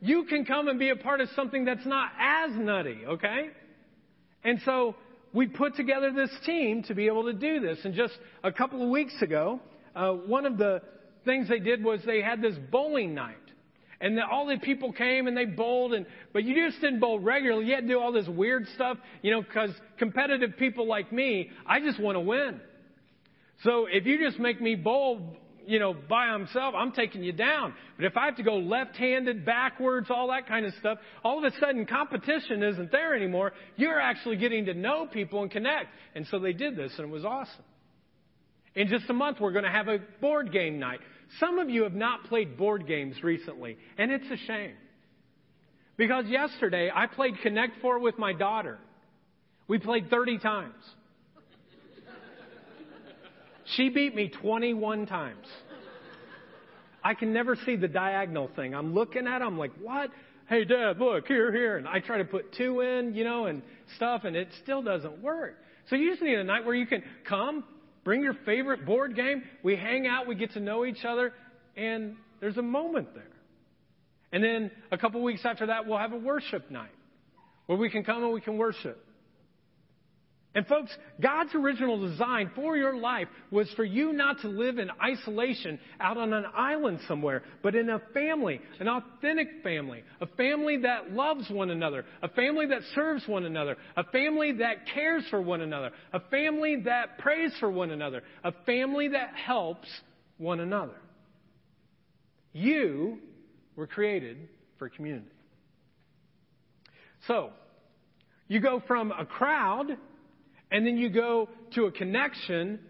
[0.00, 3.50] you can come and be a part of something that's not as nutty, okay?
[4.44, 4.94] And so
[5.32, 7.78] we put together this team to be able to do this.
[7.84, 9.60] And just a couple of weeks ago,
[9.94, 10.80] uh, one of the
[11.24, 13.36] things they did was they had this bowling night.
[14.00, 17.18] And the, all the people came and they bowled, and but you just didn't bowl
[17.18, 17.66] regularly.
[17.66, 21.50] You had to do all this weird stuff, you know, because competitive people like me,
[21.66, 22.60] I just want to win.
[23.64, 27.74] So if you just make me bowl, you know, by himself, I'm taking you down.
[27.96, 31.52] But if I have to go left-handed, backwards, all that kind of stuff, all of
[31.52, 33.52] a sudden competition isn't there anymore.
[33.76, 35.88] You're actually getting to know people and connect.
[36.14, 37.64] And so they did this, and it was awesome.
[38.76, 41.00] In just a month, we're going to have a board game night.
[41.40, 44.74] Some of you have not played board games recently, and it's a shame.
[45.96, 48.78] Because yesterday I played Connect Four with my daughter.
[49.66, 50.74] We played 30 times.
[53.76, 55.46] She beat me 21 times.
[57.04, 58.74] I can never see the diagonal thing.
[58.74, 60.10] I'm looking at it, I'm like, what?
[60.48, 61.76] Hey, Dad, look, here, here.
[61.76, 63.62] And I try to put two in, you know, and
[63.96, 65.56] stuff, and it still doesn't work.
[65.90, 67.64] So you just need a night where you can come,
[68.04, 69.42] Bring your favorite board game.
[69.62, 71.32] We hang out, we get to know each other,
[71.76, 73.24] and there's a moment there.
[74.32, 76.90] And then a couple weeks after that, we'll have a worship night
[77.66, 79.04] where we can come and we can worship.
[80.58, 80.90] And folks,
[81.20, 86.16] God's original design for your life was for you not to live in isolation out
[86.16, 91.48] on an island somewhere, but in a family, an authentic family, a family that loves
[91.48, 95.92] one another, a family that serves one another, a family that cares for one another,
[96.12, 99.86] a family that prays for one another, a family that helps
[100.38, 100.98] one another.
[102.52, 103.18] You
[103.76, 105.30] were created for community.
[107.28, 107.50] So,
[108.48, 109.96] you go from a crowd
[110.70, 112.80] and then you go to a connection.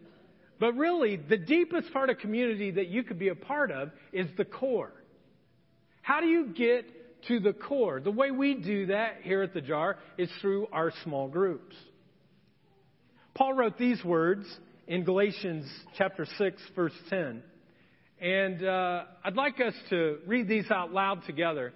[0.61, 4.27] But really, the deepest part of community that you could be a part of is
[4.37, 4.93] the core.
[6.03, 6.87] How do you get
[7.29, 8.01] to the core?
[8.01, 11.77] The way we do that here at the jar is through our small groups.
[13.35, 14.45] Paul wrote these words
[14.89, 17.43] in Galatians chapter 6, verse 10.
[18.21, 21.73] And uh, I'd like us to read these out loud together.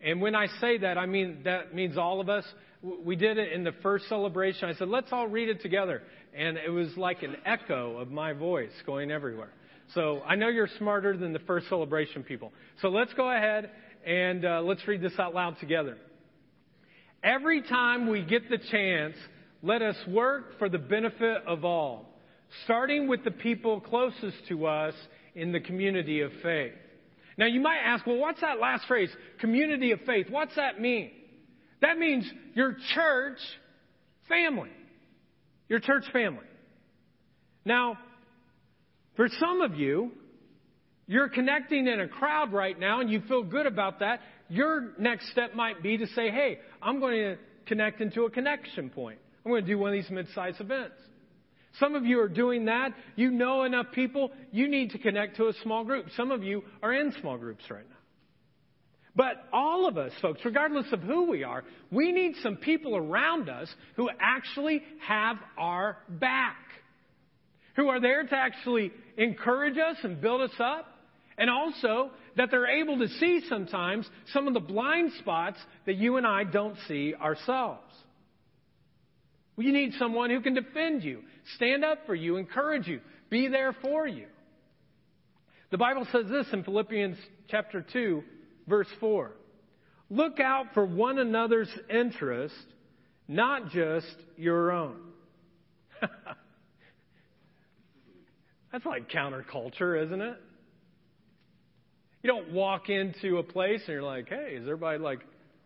[0.00, 2.44] And when I say that, I mean that means all of us
[2.82, 4.68] we did it in the first celebration.
[4.68, 6.02] I said, let's all read it together.
[6.34, 9.52] And it was like an echo of my voice going everywhere.
[9.94, 12.52] So I know you're smarter than the first celebration people.
[12.80, 13.70] So let's go ahead
[14.04, 15.96] and uh, let's read this out loud together.
[17.22, 19.14] Every time we get the chance,
[19.62, 22.06] let us work for the benefit of all,
[22.64, 24.94] starting with the people closest to us
[25.36, 26.72] in the community of faith.
[27.38, 29.10] Now you might ask, well, what's that last phrase?
[29.40, 30.26] Community of faith.
[30.30, 31.12] What's that mean?
[31.82, 33.38] That means your church
[34.28, 34.70] family.
[35.68, 36.46] Your church family.
[37.64, 37.98] Now,
[39.16, 40.12] for some of you,
[41.06, 44.20] you're connecting in a crowd right now and you feel good about that.
[44.48, 48.88] Your next step might be to say, hey, I'm going to connect into a connection
[48.88, 49.18] point.
[49.44, 50.94] I'm going to do one of these mid-sized events.
[51.80, 52.90] Some of you are doing that.
[53.16, 54.30] You know enough people.
[54.50, 56.06] You need to connect to a small group.
[56.16, 57.91] Some of you are in small groups right now.
[59.14, 63.50] But all of us, folks, regardless of who we are, we need some people around
[63.50, 66.56] us who actually have our back.
[67.76, 70.86] Who are there to actually encourage us and build us up.
[71.36, 76.16] And also that they're able to see sometimes some of the blind spots that you
[76.16, 77.82] and I don't see ourselves.
[79.56, 81.20] We need someone who can defend you,
[81.56, 84.26] stand up for you, encourage you, be there for you.
[85.70, 87.16] The Bible says this in Philippians
[87.48, 88.22] chapter 2,
[88.66, 89.32] Verse 4
[90.10, 92.54] Look out for one another's interest,
[93.28, 94.98] not just your own.
[98.72, 100.36] That's like counterculture, isn't it?
[102.22, 105.20] You don't walk into a place and you're like, hey, is everybody like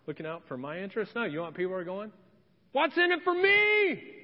[0.07, 1.13] looking out for my interest?
[1.15, 2.13] No, you want people are going,
[2.73, 4.16] what's in it for me?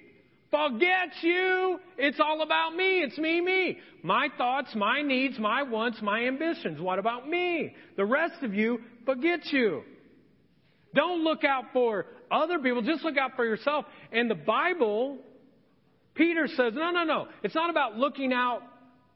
[0.53, 1.80] Forget you.
[1.96, 2.98] It's all about me.
[3.00, 3.78] It's me, me.
[4.03, 6.78] My thoughts, my needs, my wants, my ambitions.
[6.78, 7.74] What about me?
[7.96, 9.82] The rest of you, forget you.
[10.94, 12.82] Don't look out for other people.
[12.82, 13.86] Just look out for yourself.
[14.12, 15.16] And the Bible,
[16.14, 17.28] Peter says, no, no, no.
[17.42, 18.61] It's not about looking out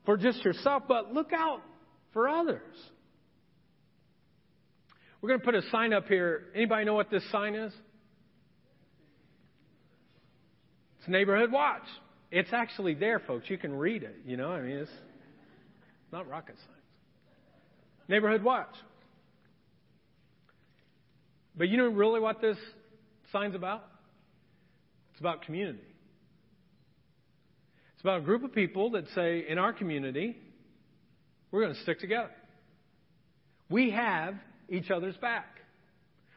[0.06, 1.60] for just yourself, but look out
[2.14, 2.62] for others.
[5.20, 6.44] We're going to put a sign up here.
[6.54, 7.74] Anybody know what this sign is?
[11.06, 11.84] It's Neighborhood Watch.
[12.32, 13.48] It's actually there, folks.
[13.48, 14.16] You can read it.
[14.26, 14.90] You know, I mean, it's
[16.10, 16.82] not rocket science.
[18.08, 18.74] Neighborhood Watch.
[21.56, 22.56] But you know really what this
[23.30, 23.84] sign's about?
[25.12, 25.78] It's about community.
[27.94, 30.36] It's about a group of people that say, in our community,
[31.52, 32.32] we're going to stick together.
[33.70, 34.34] We have
[34.68, 35.55] each other's back.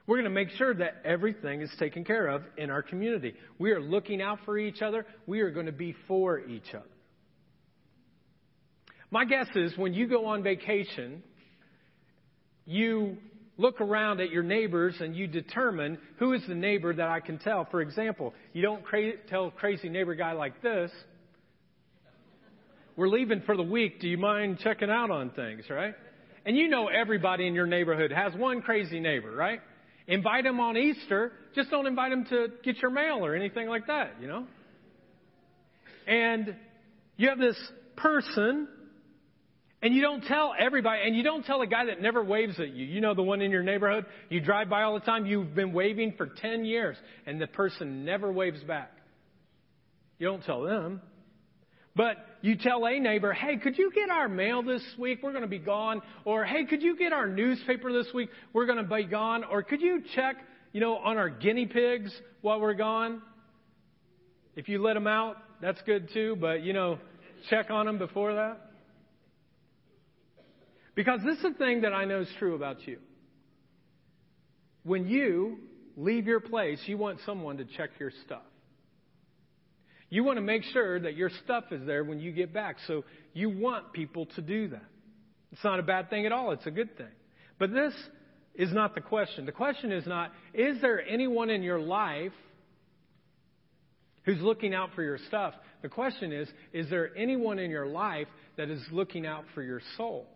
[0.09, 3.35] We're going to make sure that everything is taken care of in our community.
[3.59, 5.05] We are looking out for each other.
[5.27, 6.89] We are going to be for each other.
[9.11, 11.21] My guess is when you go on vacation,
[12.65, 13.17] you
[13.59, 17.37] look around at your neighbors and you determine who is the neighbor that I can
[17.37, 17.67] tell.
[17.69, 20.89] For example, you don't cra- tell crazy neighbor guy like this,
[22.95, 24.01] we're leaving for the week.
[24.01, 25.93] Do you mind checking out on things, right?
[26.47, 29.59] And you know everybody in your neighborhood has one crazy neighbor, right?
[30.09, 31.31] Invite them on Easter.
[31.53, 34.47] Just don't invite them to get your mail or anything like that, you know?
[36.07, 36.55] And
[37.15, 37.55] you have this
[37.95, 38.67] person,
[39.83, 42.73] and you don't tell everybody, and you don't tell a guy that never waves at
[42.73, 42.85] you.
[42.87, 44.07] You know the one in your neighborhood?
[44.29, 46.97] You drive by all the time, you've been waving for 10 years,
[47.27, 48.91] and the person never waves back.
[50.17, 51.01] You don't tell them.
[51.99, 55.19] But you tell a neighbor, hey, could you get our mail this week?
[55.21, 56.01] We're going to be gone.
[56.23, 58.29] Or, hey, could you get our newspaper this week?
[58.53, 59.43] We're going to be gone.
[59.43, 60.37] Or could you check,
[60.71, 63.21] you know, on our guinea pigs while we're gone?
[64.55, 66.99] If you let them out, that's good too, but, you know,
[67.49, 68.71] check on them before that.
[70.95, 72.99] Because this is the thing that I know is true about you.
[74.83, 75.57] When you
[75.97, 78.43] leave your place, you want someone to check your stuff.
[80.09, 82.77] You want to make sure that your stuff is there when you get back.
[82.87, 83.03] So
[83.33, 84.85] you want people to do that.
[85.51, 86.51] It's not a bad thing at all.
[86.51, 87.07] It's a good thing.
[87.59, 87.93] But this
[88.55, 89.45] is not the question.
[89.45, 92.33] The question is not, is there anyone in your life
[94.23, 95.53] who's looking out for your stuff?
[95.81, 99.81] The question is, is there anyone in your life that is looking out for your
[99.95, 100.27] soul?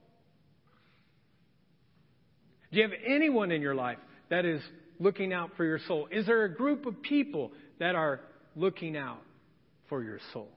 [2.72, 4.00] Do you have anyone in your life
[4.30, 4.62] that is
[5.00, 6.08] looking out for your soul?
[6.12, 8.22] Is there a group of people that are
[8.56, 9.22] looking out
[9.94, 10.50] for your soul?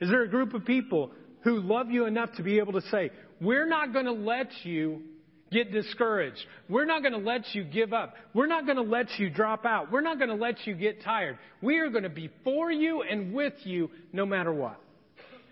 [0.00, 1.10] Is there a group of people
[1.42, 3.10] who love you enough to be able to say,
[3.40, 5.02] We're not going to let you
[5.50, 6.38] get discouraged.
[6.68, 8.14] We're not going to let you give up.
[8.34, 9.90] We're not going to let you drop out.
[9.90, 11.38] We're not going to let you get tired.
[11.60, 14.78] We are going to be for you and with you no matter what.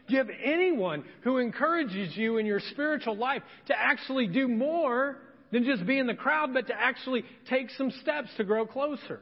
[0.07, 5.17] Do you have anyone who encourages you in your spiritual life to actually do more
[5.51, 9.21] than just be in the crowd, but to actually take some steps to grow closer?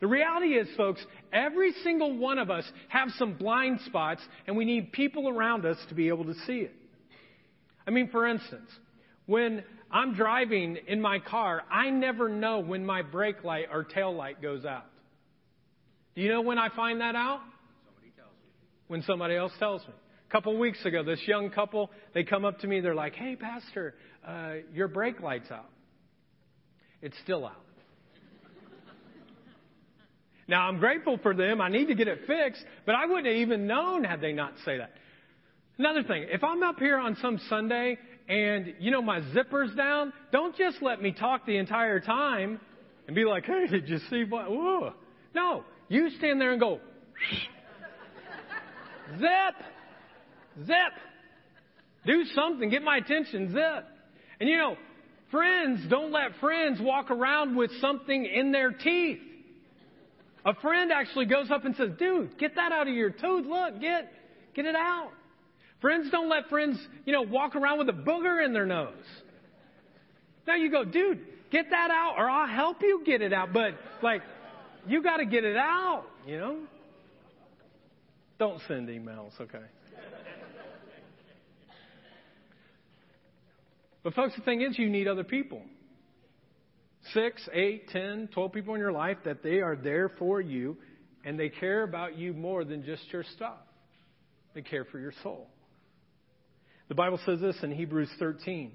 [0.00, 1.00] The reality is, folks,
[1.32, 5.78] every single one of us have some blind spots, and we need people around us
[5.88, 6.74] to be able to see it.
[7.86, 8.68] I mean, for instance,
[9.24, 14.14] when I'm driving in my car, I never know when my brake light or tail
[14.14, 14.86] light goes out.
[16.14, 17.40] Do you know when I find that out?
[17.86, 18.50] Somebody tells you.
[18.88, 19.94] When somebody else tells me.
[20.28, 23.36] A couple weeks ago, this young couple, they come up to me, they're like, hey,
[23.36, 23.94] Pastor,
[24.26, 25.70] uh, your brake light's out.
[27.00, 27.65] It's still out.
[30.48, 31.60] Now, I'm grateful for them.
[31.60, 34.52] I need to get it fixed, but I wouldn't have even known had they not
[34.64, 34.92] say that.
[35.78, 40.12] Another thing, if I'm up here on some Sunday and, you know, my zipper's down,
[40.32, 42.60] don't just let me talk the entire time
[43.06, 44.48] and be like, hey, did you see what?
[44.50, 44.92] Whoa.
[45.34, 46.80] No, you stand there and go,
[49.18, 49.54] zip,
[50.64, 50.92] zip.
[52.06, 53.84] Do something, get my attention, zip.
[54.40, 54.76] And you know,
[55.30, 59.18] friends, don't let friends walk around with something in their teeth.
[60.46, 63.46] A friend actually goes up and says, dude, get that out of your tooth.
[63.46, 64.12] Look, get,
[64.54, 65.10] get it out.
[65.80, 68.94] Friends don't let friends, you know, walk around with a booger in their nose.
[70.46, 71.18] Now you go, dude,
[71.50, 73.52] get that out or I'll help you get it out.
[73.52, 73.72] But
[74.02, 74.22] like,
[74.86, 76.58] you got to get it out, you know?
[78.38, 79.64] Don't send emails, okay?
[84.04, 85.62] But folks, the thing is, you need other people
[87.12, 90.76] six, eight, ten, twelve people in your life that they are there for you
[91.24, 93.58] and they care about you more than just your stuff.
[94.54, 95.48] They care for your soul.
[96.88, 98.72] The Bible says this in Hebrews 13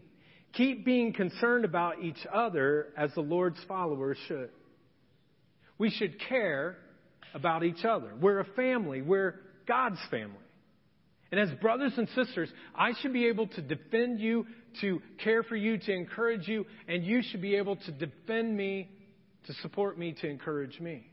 [0.53, 4.49] Keep being concerned about each other as the Lord's followers should.
[5.77, 6.77] We should care
[7.33, 8.11] about each other.
[8.19, 9.01] We're a family.
[9.01, 10.35] We're God's family.
[11.31, 14.45] And as brothers and sisters, I should be able to defend you,
[14.79, 18.89] to care for you, to encourage you, and you should be able to defend me,
[19.47, 21.05] to support me, to encourage me.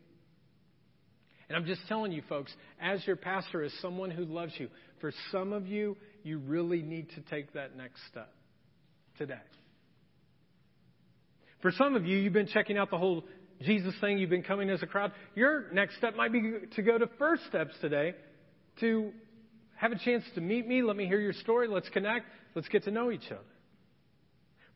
[1.49, 4.69] And I'm just telling you, folks, as your pastor, as someone who loves you,
[5.01, 8.31] for some of you, you really need to take that next step
[9.17, 9.41] today.
[11.63, 13.25] For some of you, you've been checking out the whole
[13.63, 15.13] Jesus thing, you've been coming as a crowd.
[15.35, 18.15] Your next step might be to go to First Steps today
[18.81, 19.13] to
[19.77, 20.83] have a chance to meet me.
[20.83, 21.67] Let me hear your story.
[21.67, 22.27] Let's connect.
[22.55, 23.41] Let's get to know each other.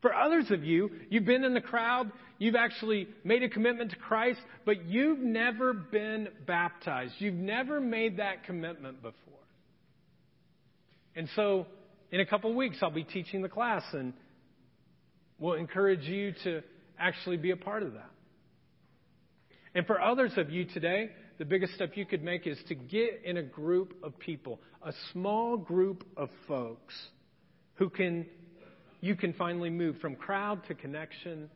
[0.03, 3.97] For others of you, you've been in the crowd, you've actually made a commitment to
[3.97, 7.15] Christ, but you've never been baptized.
[7.19, 9.15] You've never made that commitment before.
[11.15, 11.67] And so,
[12.11, 14.13] in a couple of weeks, I'll be teaching the class, and
[15.39, 16.63] we'll encourage you to
[16.99, 18.11] actually be a part of that.
[19.75, 23.23] And for others of you today, the biggest step you could make is to get
[23.25, 26.95] in a group of people, a small group of folks
[27.83, 28.25] who can
[29.01, 31.51] you can finally move from crowd to connection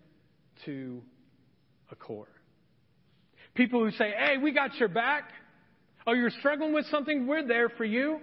[0.65, 1.01] to
[1.93, 2.27] a core.
[3.55, 5.31] People who say, "Hey, we got your back."
[6.05, 7.29] Oh, you're struggling with something?
[7.29, 8.19] We're there for you.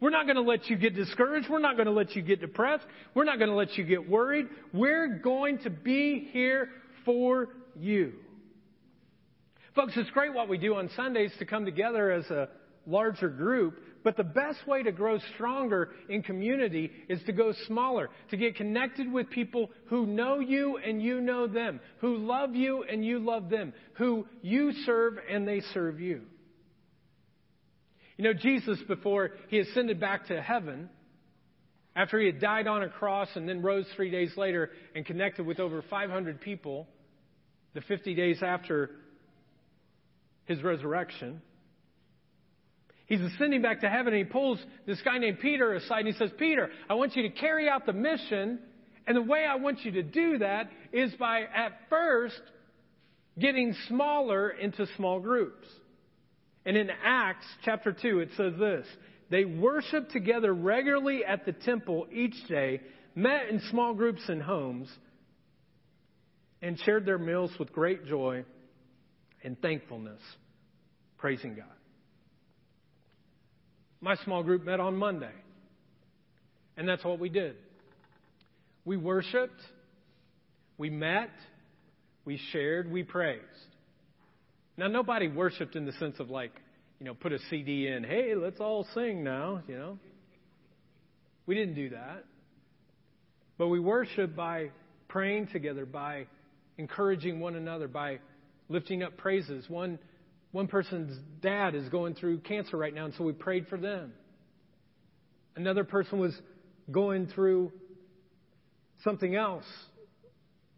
[0.00, 1.50] We're not going to let you get discouraged.
[1.50, 2.86] We're not going to let you get depressed.
[3.14, 4.46] We're not going to let you get worried.
[4.72, 6.70] We're going to be here
[7.04, 8.14] for you.
[9.74, 12.48] Folks, it's great what we do on Sundays to come together as a
[12.86, 18.08] larger group, but the best way to grow stronger in community is to go smaller,
[18.30, 22.84] to get connected with people who know you and you know them, who love you
[22.84, 26.22] and you love them, who you serve and they serve you.
[28.16, 30.88] You know, Jesus, before he ascended back to heaven,
[31.96, 35.44] after he had died on a cross and then rose three days later and connected
[35.44, 36.86] with over 500 people,
[37.74, 38.92] the 50 days after
[40.44, 41.42] his resurrection.
[43.06, 46.14] He's ascending back to heaven and he pulls this guy named Peter aside and he
[46.14, 48.58] says, Peter, I want you to carry out the mission.
[49.06, 52.40] And the way I want you to do that is by at first
[53.38, 55.66] getting smaller into small groups.
[56.64, 58.86] And in Acts chapter 2, it says this
[59.30, 62.80] They worshiped together regularly at the temple each day,
[63.14, 64.88] met in small groups in homes,
[66.60, 68.44] and shared their meals with great joy
[69.44, 70.20] and thankfulness,
[71.18, 71.75] praising God.
[74.00, 75.32] My small group met on Monday,
[76.76, 77.56] and that's what we did.
[78.84, 79.60] We worshiped,
[80.78, 81.30] we met,
[82.24, 83.42] we shared, we praised.
[84.76, 86.52] Now, nobody worshiped in the sense of like,
[87.00, 89.98] you know, put a CD in, hey, let's all sing now, you know.
[91.46, 92.24] We didn't do that.
[93.58, 94.70] But we worship by
[95.08, 96.26] praying together, by
[96.76, 98.18] encouraging one another, by
[98.68, 99.64] lifting up praises.
[99.68, 99.98] One,
[100.52, 104.12] one person's dad is going through cancer right now, and so we prayed for them.
[105.54, 106.34] Another person was
[106.90, 107.72] going through
[109.04, 109.64] something else.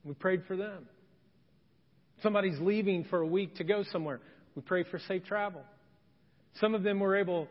[0.05, 0.87] We prayed for them.
[2.23, 4.21] Somebody's leaving for a week to go somewhere.
[4.57, 5.62] We pray for safe travel.
[6.61, 7.47] Some of them were able,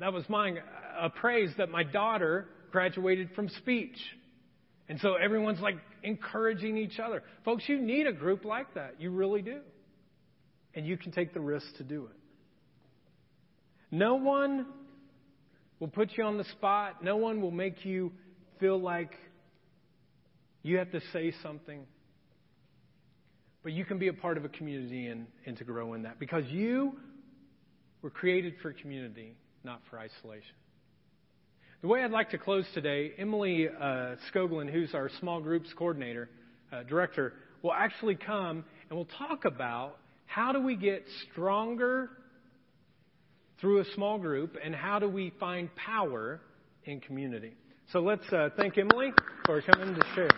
[0.00, 0.58] that was mine,
[1.00, 3.96] a praise that my daughter graduated from speech.
[4.88, 7.22] And so everyone's like encouraging each other.
[7.44, 8.96] Folks, you need a group like that.
[8.98, 9.60] You really do.
[10.78, 12.16] And you can take the risk to do it.
[13.90, 14.64] No one
[15.80, 17.02] will put you on the spot.
[17.02, 18.12] No one will make you
[18.60, 19.10] feel like
[20.62, 21.80] you have to say something.
[23.64, 26.20] But you can be a part of a community and, and to grow in that
[26.20, 26.92] because you
[28.00, 30.54] were created for community, not for isolation.
[31.82, 36.30] The way I'd like to close today, Emily uh, who's our small groups coordinator,
[36.72, 39.96] uh, director, will actually come and we'll talk about
[40.28, 42.10] how do we get stronger
[43.60, 46.40] through a small group and how do we find power
[46.84, 47.54] in community.
[47.92, 49.12] So let's uh, thank Emily
[49.46, 50.28] for coming to share.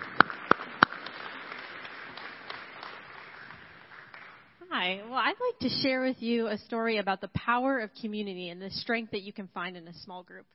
[4.71, 5.03] Hi.
[5.05, 8.63] Well, I'd like to share with you a story about the power of community and
[8.63, 10.47] the strength that you can find in a small group.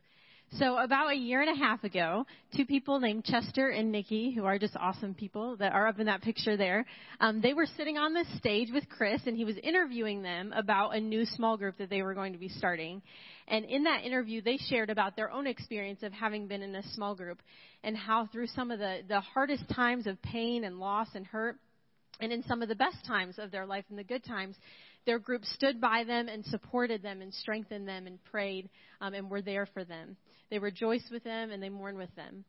[0.53, 2.25] So about a year and a half ago,
[2.55, 6.05] two people named Chester and Nikki, who are just awesome people that are up in
[6.05, 6.85] that picture there,
[7.19, 10.95] um, they were sitting on the stage with Chris, and he was interviewing them about
[10.95, 13.01] a new small group that they were going to be starting.
[13.49, 16.83] And in that interview, they shared about their own experience of having been in a
[16.93, 17.41] small group
[17.83, 21.57] and how through some of the, the hardest times of pain and loss and hurt,
[22.21, 24.55] and in some of the best times of their life and the good times,
[25.05, 28.69] their group stood by them and supported them and strengthened them and prayed
[29.01, 30.17] um, and were there for them.
[30.49, 32.43] They rejoiced with them and they mourned with them.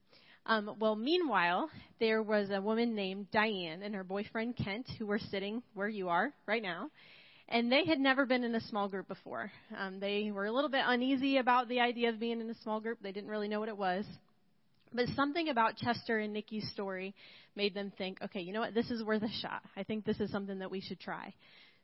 [0.46, 5.18] Um, well, meanwhile, there was a woman named Diane and her boyfriend Kent who were
[5.18, 6.90] sitting where you are right now.
[7.48, 9.52] And they had never been in a small group before.
[9.76, 12.80] Um, they were a little bit uneasy about the idea of being in a small
[12.80, 12.98] group.
[13.02, 14.04] They didn't really know what it was.
[14.92, 17.14] But something about Chester and Nikki's story
[17.54, 18.74] made them think, okay, you know what?
[18.74, 19.62] This is worth a shot.
[19.76, 21.34] I think this is something that we should try.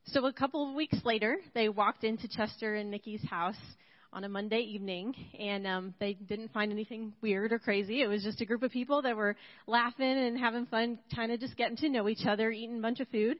[0.07, 3.55] So a couple of weeks later, they walked into Chester and Nikki's house
[4.13, 8.03] on a Monday evening, and um, they didn't find anything weird or crazy.
[8.03, 9.37] It was just a group of people that were
[9.67, 12.99] laughing and having fun, kind of just getting to know each other, eating a bunch
[12.99, 13.39] of food.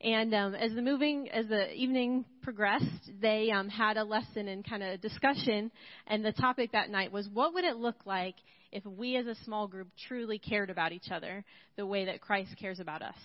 [0.00, 4.66] And um, as the moving, as the evening progressed, they um, had a lesson and
[4.66, 5.72] kind of discussion,
[6.06, 8.36] and the topic that night was, what would it look like
[8.70, 11.44] if we as a small group truly cared about each other
[11.76, 13.16] the way that Christ cares about us?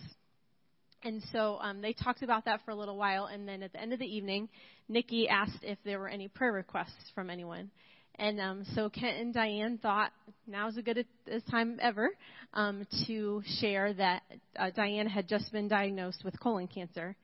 [1.03, 3.81] And so um, they talked about that for a little while, and then at the
[3.81, 4.49] end of the evening,
[4.87, 7.71] Nikki asked if there were any prayer requests from anyone.
[8.15, 10.11] And um, so Kent and Diane thought
[10.45, 12.09] now's a good as time ever
[12.53, 14.21] um, to share that
[14.59, 17.15] uh, Diane had just been diagnosed with colon cancer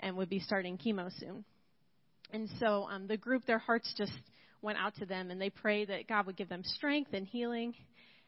[0.00, 1.44] and would be starting chemo soon.
[2.32, 4.12] And so um, the group, their hearts just
[4.62, 7.74] went out to them, and they prayed that God would give them strength and healing.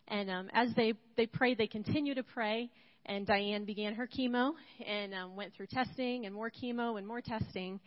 [0.09, 2.70] And um, as they they prayed, they continued to pray
[3.07, 4.52] and Diane began her chemo
[4.86, 7.80] and um, went through testing and more chemo and more testing.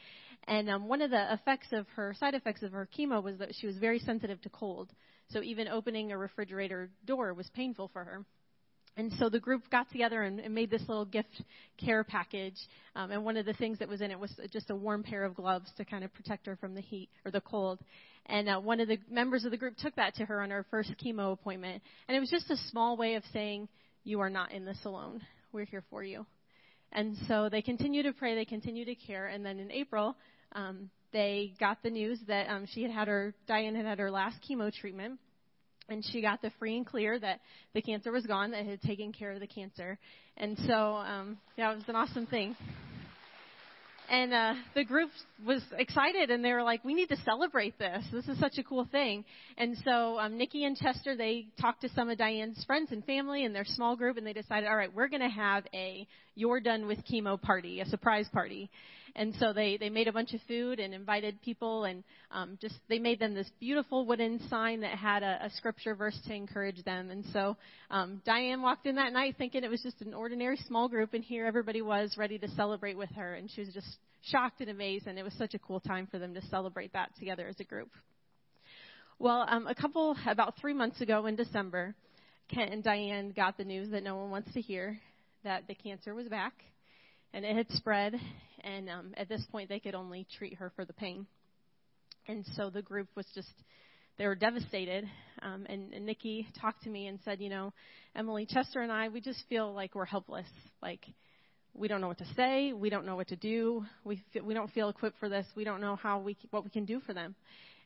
[0.47, 3.53] And um, one of the effects of her side effects of her chemo was that
[3.59, 4.89] she was very sensitive to cold.
[5.31, 8.25] So even opening a refrigerator door was painful for her.
[8.97, 11.41] And so the group got together and, and made this little gift
[11.77, 12.57] care package.
[12.95, 15.23] Um, and one of the things that was in it was just a warm pair
[15.23, 17.79] of gloves to kind of protect her from the heat or the cold.
[18.25, 20.65] And uh, one of the members of the group took that to her on her
[20.69, 21.81] first chemo appointment.
[22.07, 23.69] And it was just a small way of saying,
[24.09, 25.21] you are not in this alone.
[25.51, 26.25] We're here for you.
[26.91, 30.15] And so they continue to pray, they continue to care, and then in April,
[30.53, 34.09] um, they got the news that um, she had had her, Diane had had her
[34.09, 35.19] last chemo treatment,
[35.87, 37.41] and she got the free and clear that
[37.75, 39.99] the cancer was gone, that had taken care of the cancer.
[40.37, 42.55] And so, um, yeah, it was an awesome thing
[44.09, 45.09] and uh, the group
[45.45, 48.05] was excited and they were like, "We need to celebrate this.
[48.11, 49.25] This is such a cool thing."
[49.57, 53.45] And so um, Nikki and Chester they talked to some of Diane's friends and family
[53.45, 56.07] and their small group, and they decided, "All right, we're going to have a
[56.39, 58.69] you're done with chemo party, a surprise party."
[59.15, 62.75] And so they they made a bunch of food and invited people, and um, just
[62.87, 66.83] they made them this beautiful wooden sign that had a, a scripture verse to encourage
[66.83, 67.09] them.
[67.09, 67.57] And so
[67.89, 71.23] um, Diane walked in that night thinking it was just an ordinary small group, and
[71.23, 75.07] here everybody was ready to celebrate with her, and she was just shocked and amazed,
[75.07, 77.63] and it was such a cool time for them to celebrate that together as a
[77.63, 77.89] group.
[79.17, 81.93] Well, um, a couple, about three months ago in December,
[82.53, 84.99] Kent and Diane got the news that no one wants to hear
[85.43, 86.53] that the cancer was back
[87.33, 88.15] and it had spread,
[88.63, 91.27] and um, at this point they could only treat her for the pain.
[92.27, 93.51] And so the group was just,
[94.17, 95.05] they were devastated.
[95.41, 97.73] Um, and, and Nikki talked to me and said, you know,
[98.15, 100.47] Emily Chester and I, we just feel like we're helpless.
[100.81, 101.05] Like,
[101.73, 102.73] we don't know what to say.
[102.73, 103.85] We don't know what to do.
[104.03, 105.45] We feel, we don't feel equipped for this.
[105.55, 107.35] We don't know how we what we can do for them.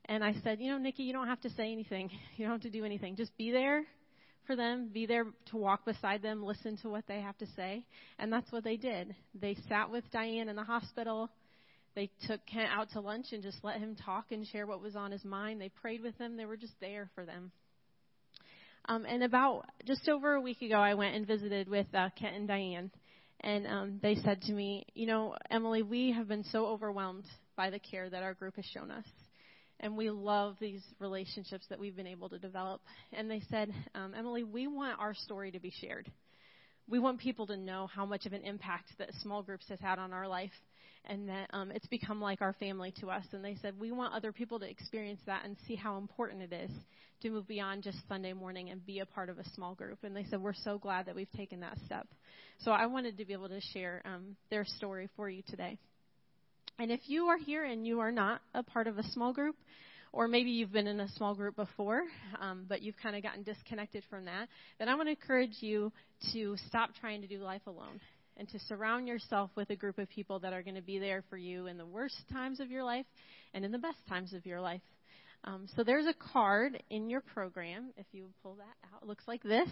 [0.06, 2.10] And I said, you know, Nikki, you don't have to say anything.
[2.36, 3.16] You don't have to do anything.
[3.16, 3.84] Just be there
[4.46, 4.90] for them.
[4.94, 6.44] Be there to walk beside them.
[6.44, 7.86] Listen to what they have to say.
[8.20, 9.16] And that's what they did.
[9.40, 11.30] They sat with Diane in the hospital.
[11.96, 14.96] They took Kent out to lunch and just let him talk and share what was
[14.96, 15.62] on his mind.
[15.62, 16.38] They prayed with them.
[16.38, 17.52] They were just there for them.
[18.86, 22.36] Um, and about just over a week ago, I went and visited with uh, Kent
[22.36, 22.92] and Diane
[23.44, 27.26] and um, they said to me, You know, Emily, we have been so overwhelmed
[27.56, 29.06] by the care that our group has shown us.
[29.84, 32.82] And we love these relationships that we've been able to develop.
[33.12, 36.10] And they said, um, Emily, we want our story to be shared.
[36.88, 40.00] We want people to know how much of an impact that small groups has had
[40.00, 40.54] on our life
[41.04, 43.26] and that um, it's become like our family to us.
[43.34, 46.54] And they said, we want other people to experience that and see how important it
[46.54, 46.72] is
[47.22, 50.00] to move beyond just Sunday morning and be a part of a small group.
[50.04, 52.08] And they said, we're so glad that we've taken that step.
[52.60, 55.78] So I wanted to be able to share um, their story for you today.
[56.80, 59.56] And if you are here and you are not a part of a small group,
[60.12, 62.04] or maybe you've been in a small group before,
[62.40, 64.48] um, but you've kind of gotten disconnected from that,
[64.80, 65.92] then I want to encourage you
[66.34, 68.00] to stop trying to do life alone
[68.38, 71.24] and to surround yourself with a group of people that are going to be there
[71.30, 73.06] for you in the worst times of your life
[73.54, 74.82] and in the best times of your life.
[75.46, 77.92] Um, so there's a card in your program.
[77.98, 79.68] If you pull that out, it looks like this.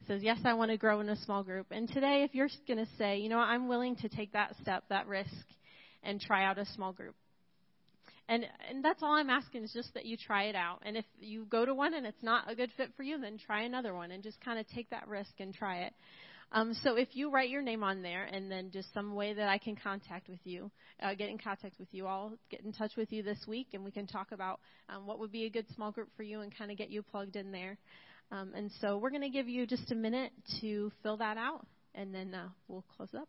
[0.00, 1.68] It says, Yes, I want to grow in a small group.
[1.70, 4.84] And today, if you're going to say, You know, I'm willing to take that step,
[4.90, 5.32] that risk,
[6.06, 7.14] and try out a small group.
[8.28, 10.82] And, and that's all I'm asking is just that you try it out.
[10.84, 13.38] And if you go to one and it's not a good fit for you, then
[13.38, 15.92] try another one and just kind of take that risk and try it.
[16.52, 19.48] Um, so if you write your name on there and then just some way that
[19.48, 20.70] I can contact with you,
[21.02, 23.84] uh, get in contact with you, I'll get in touch with you this week and
[23.84, 26.56] we can talk about um, what would be a good small group for you and
[26.56, 27.78] kind of get you plugged in there.
[28.32, 31.64] Um, and so we're going to give you just a minute to fill that out
[31.94, 33.28] and then uh, we'll close up.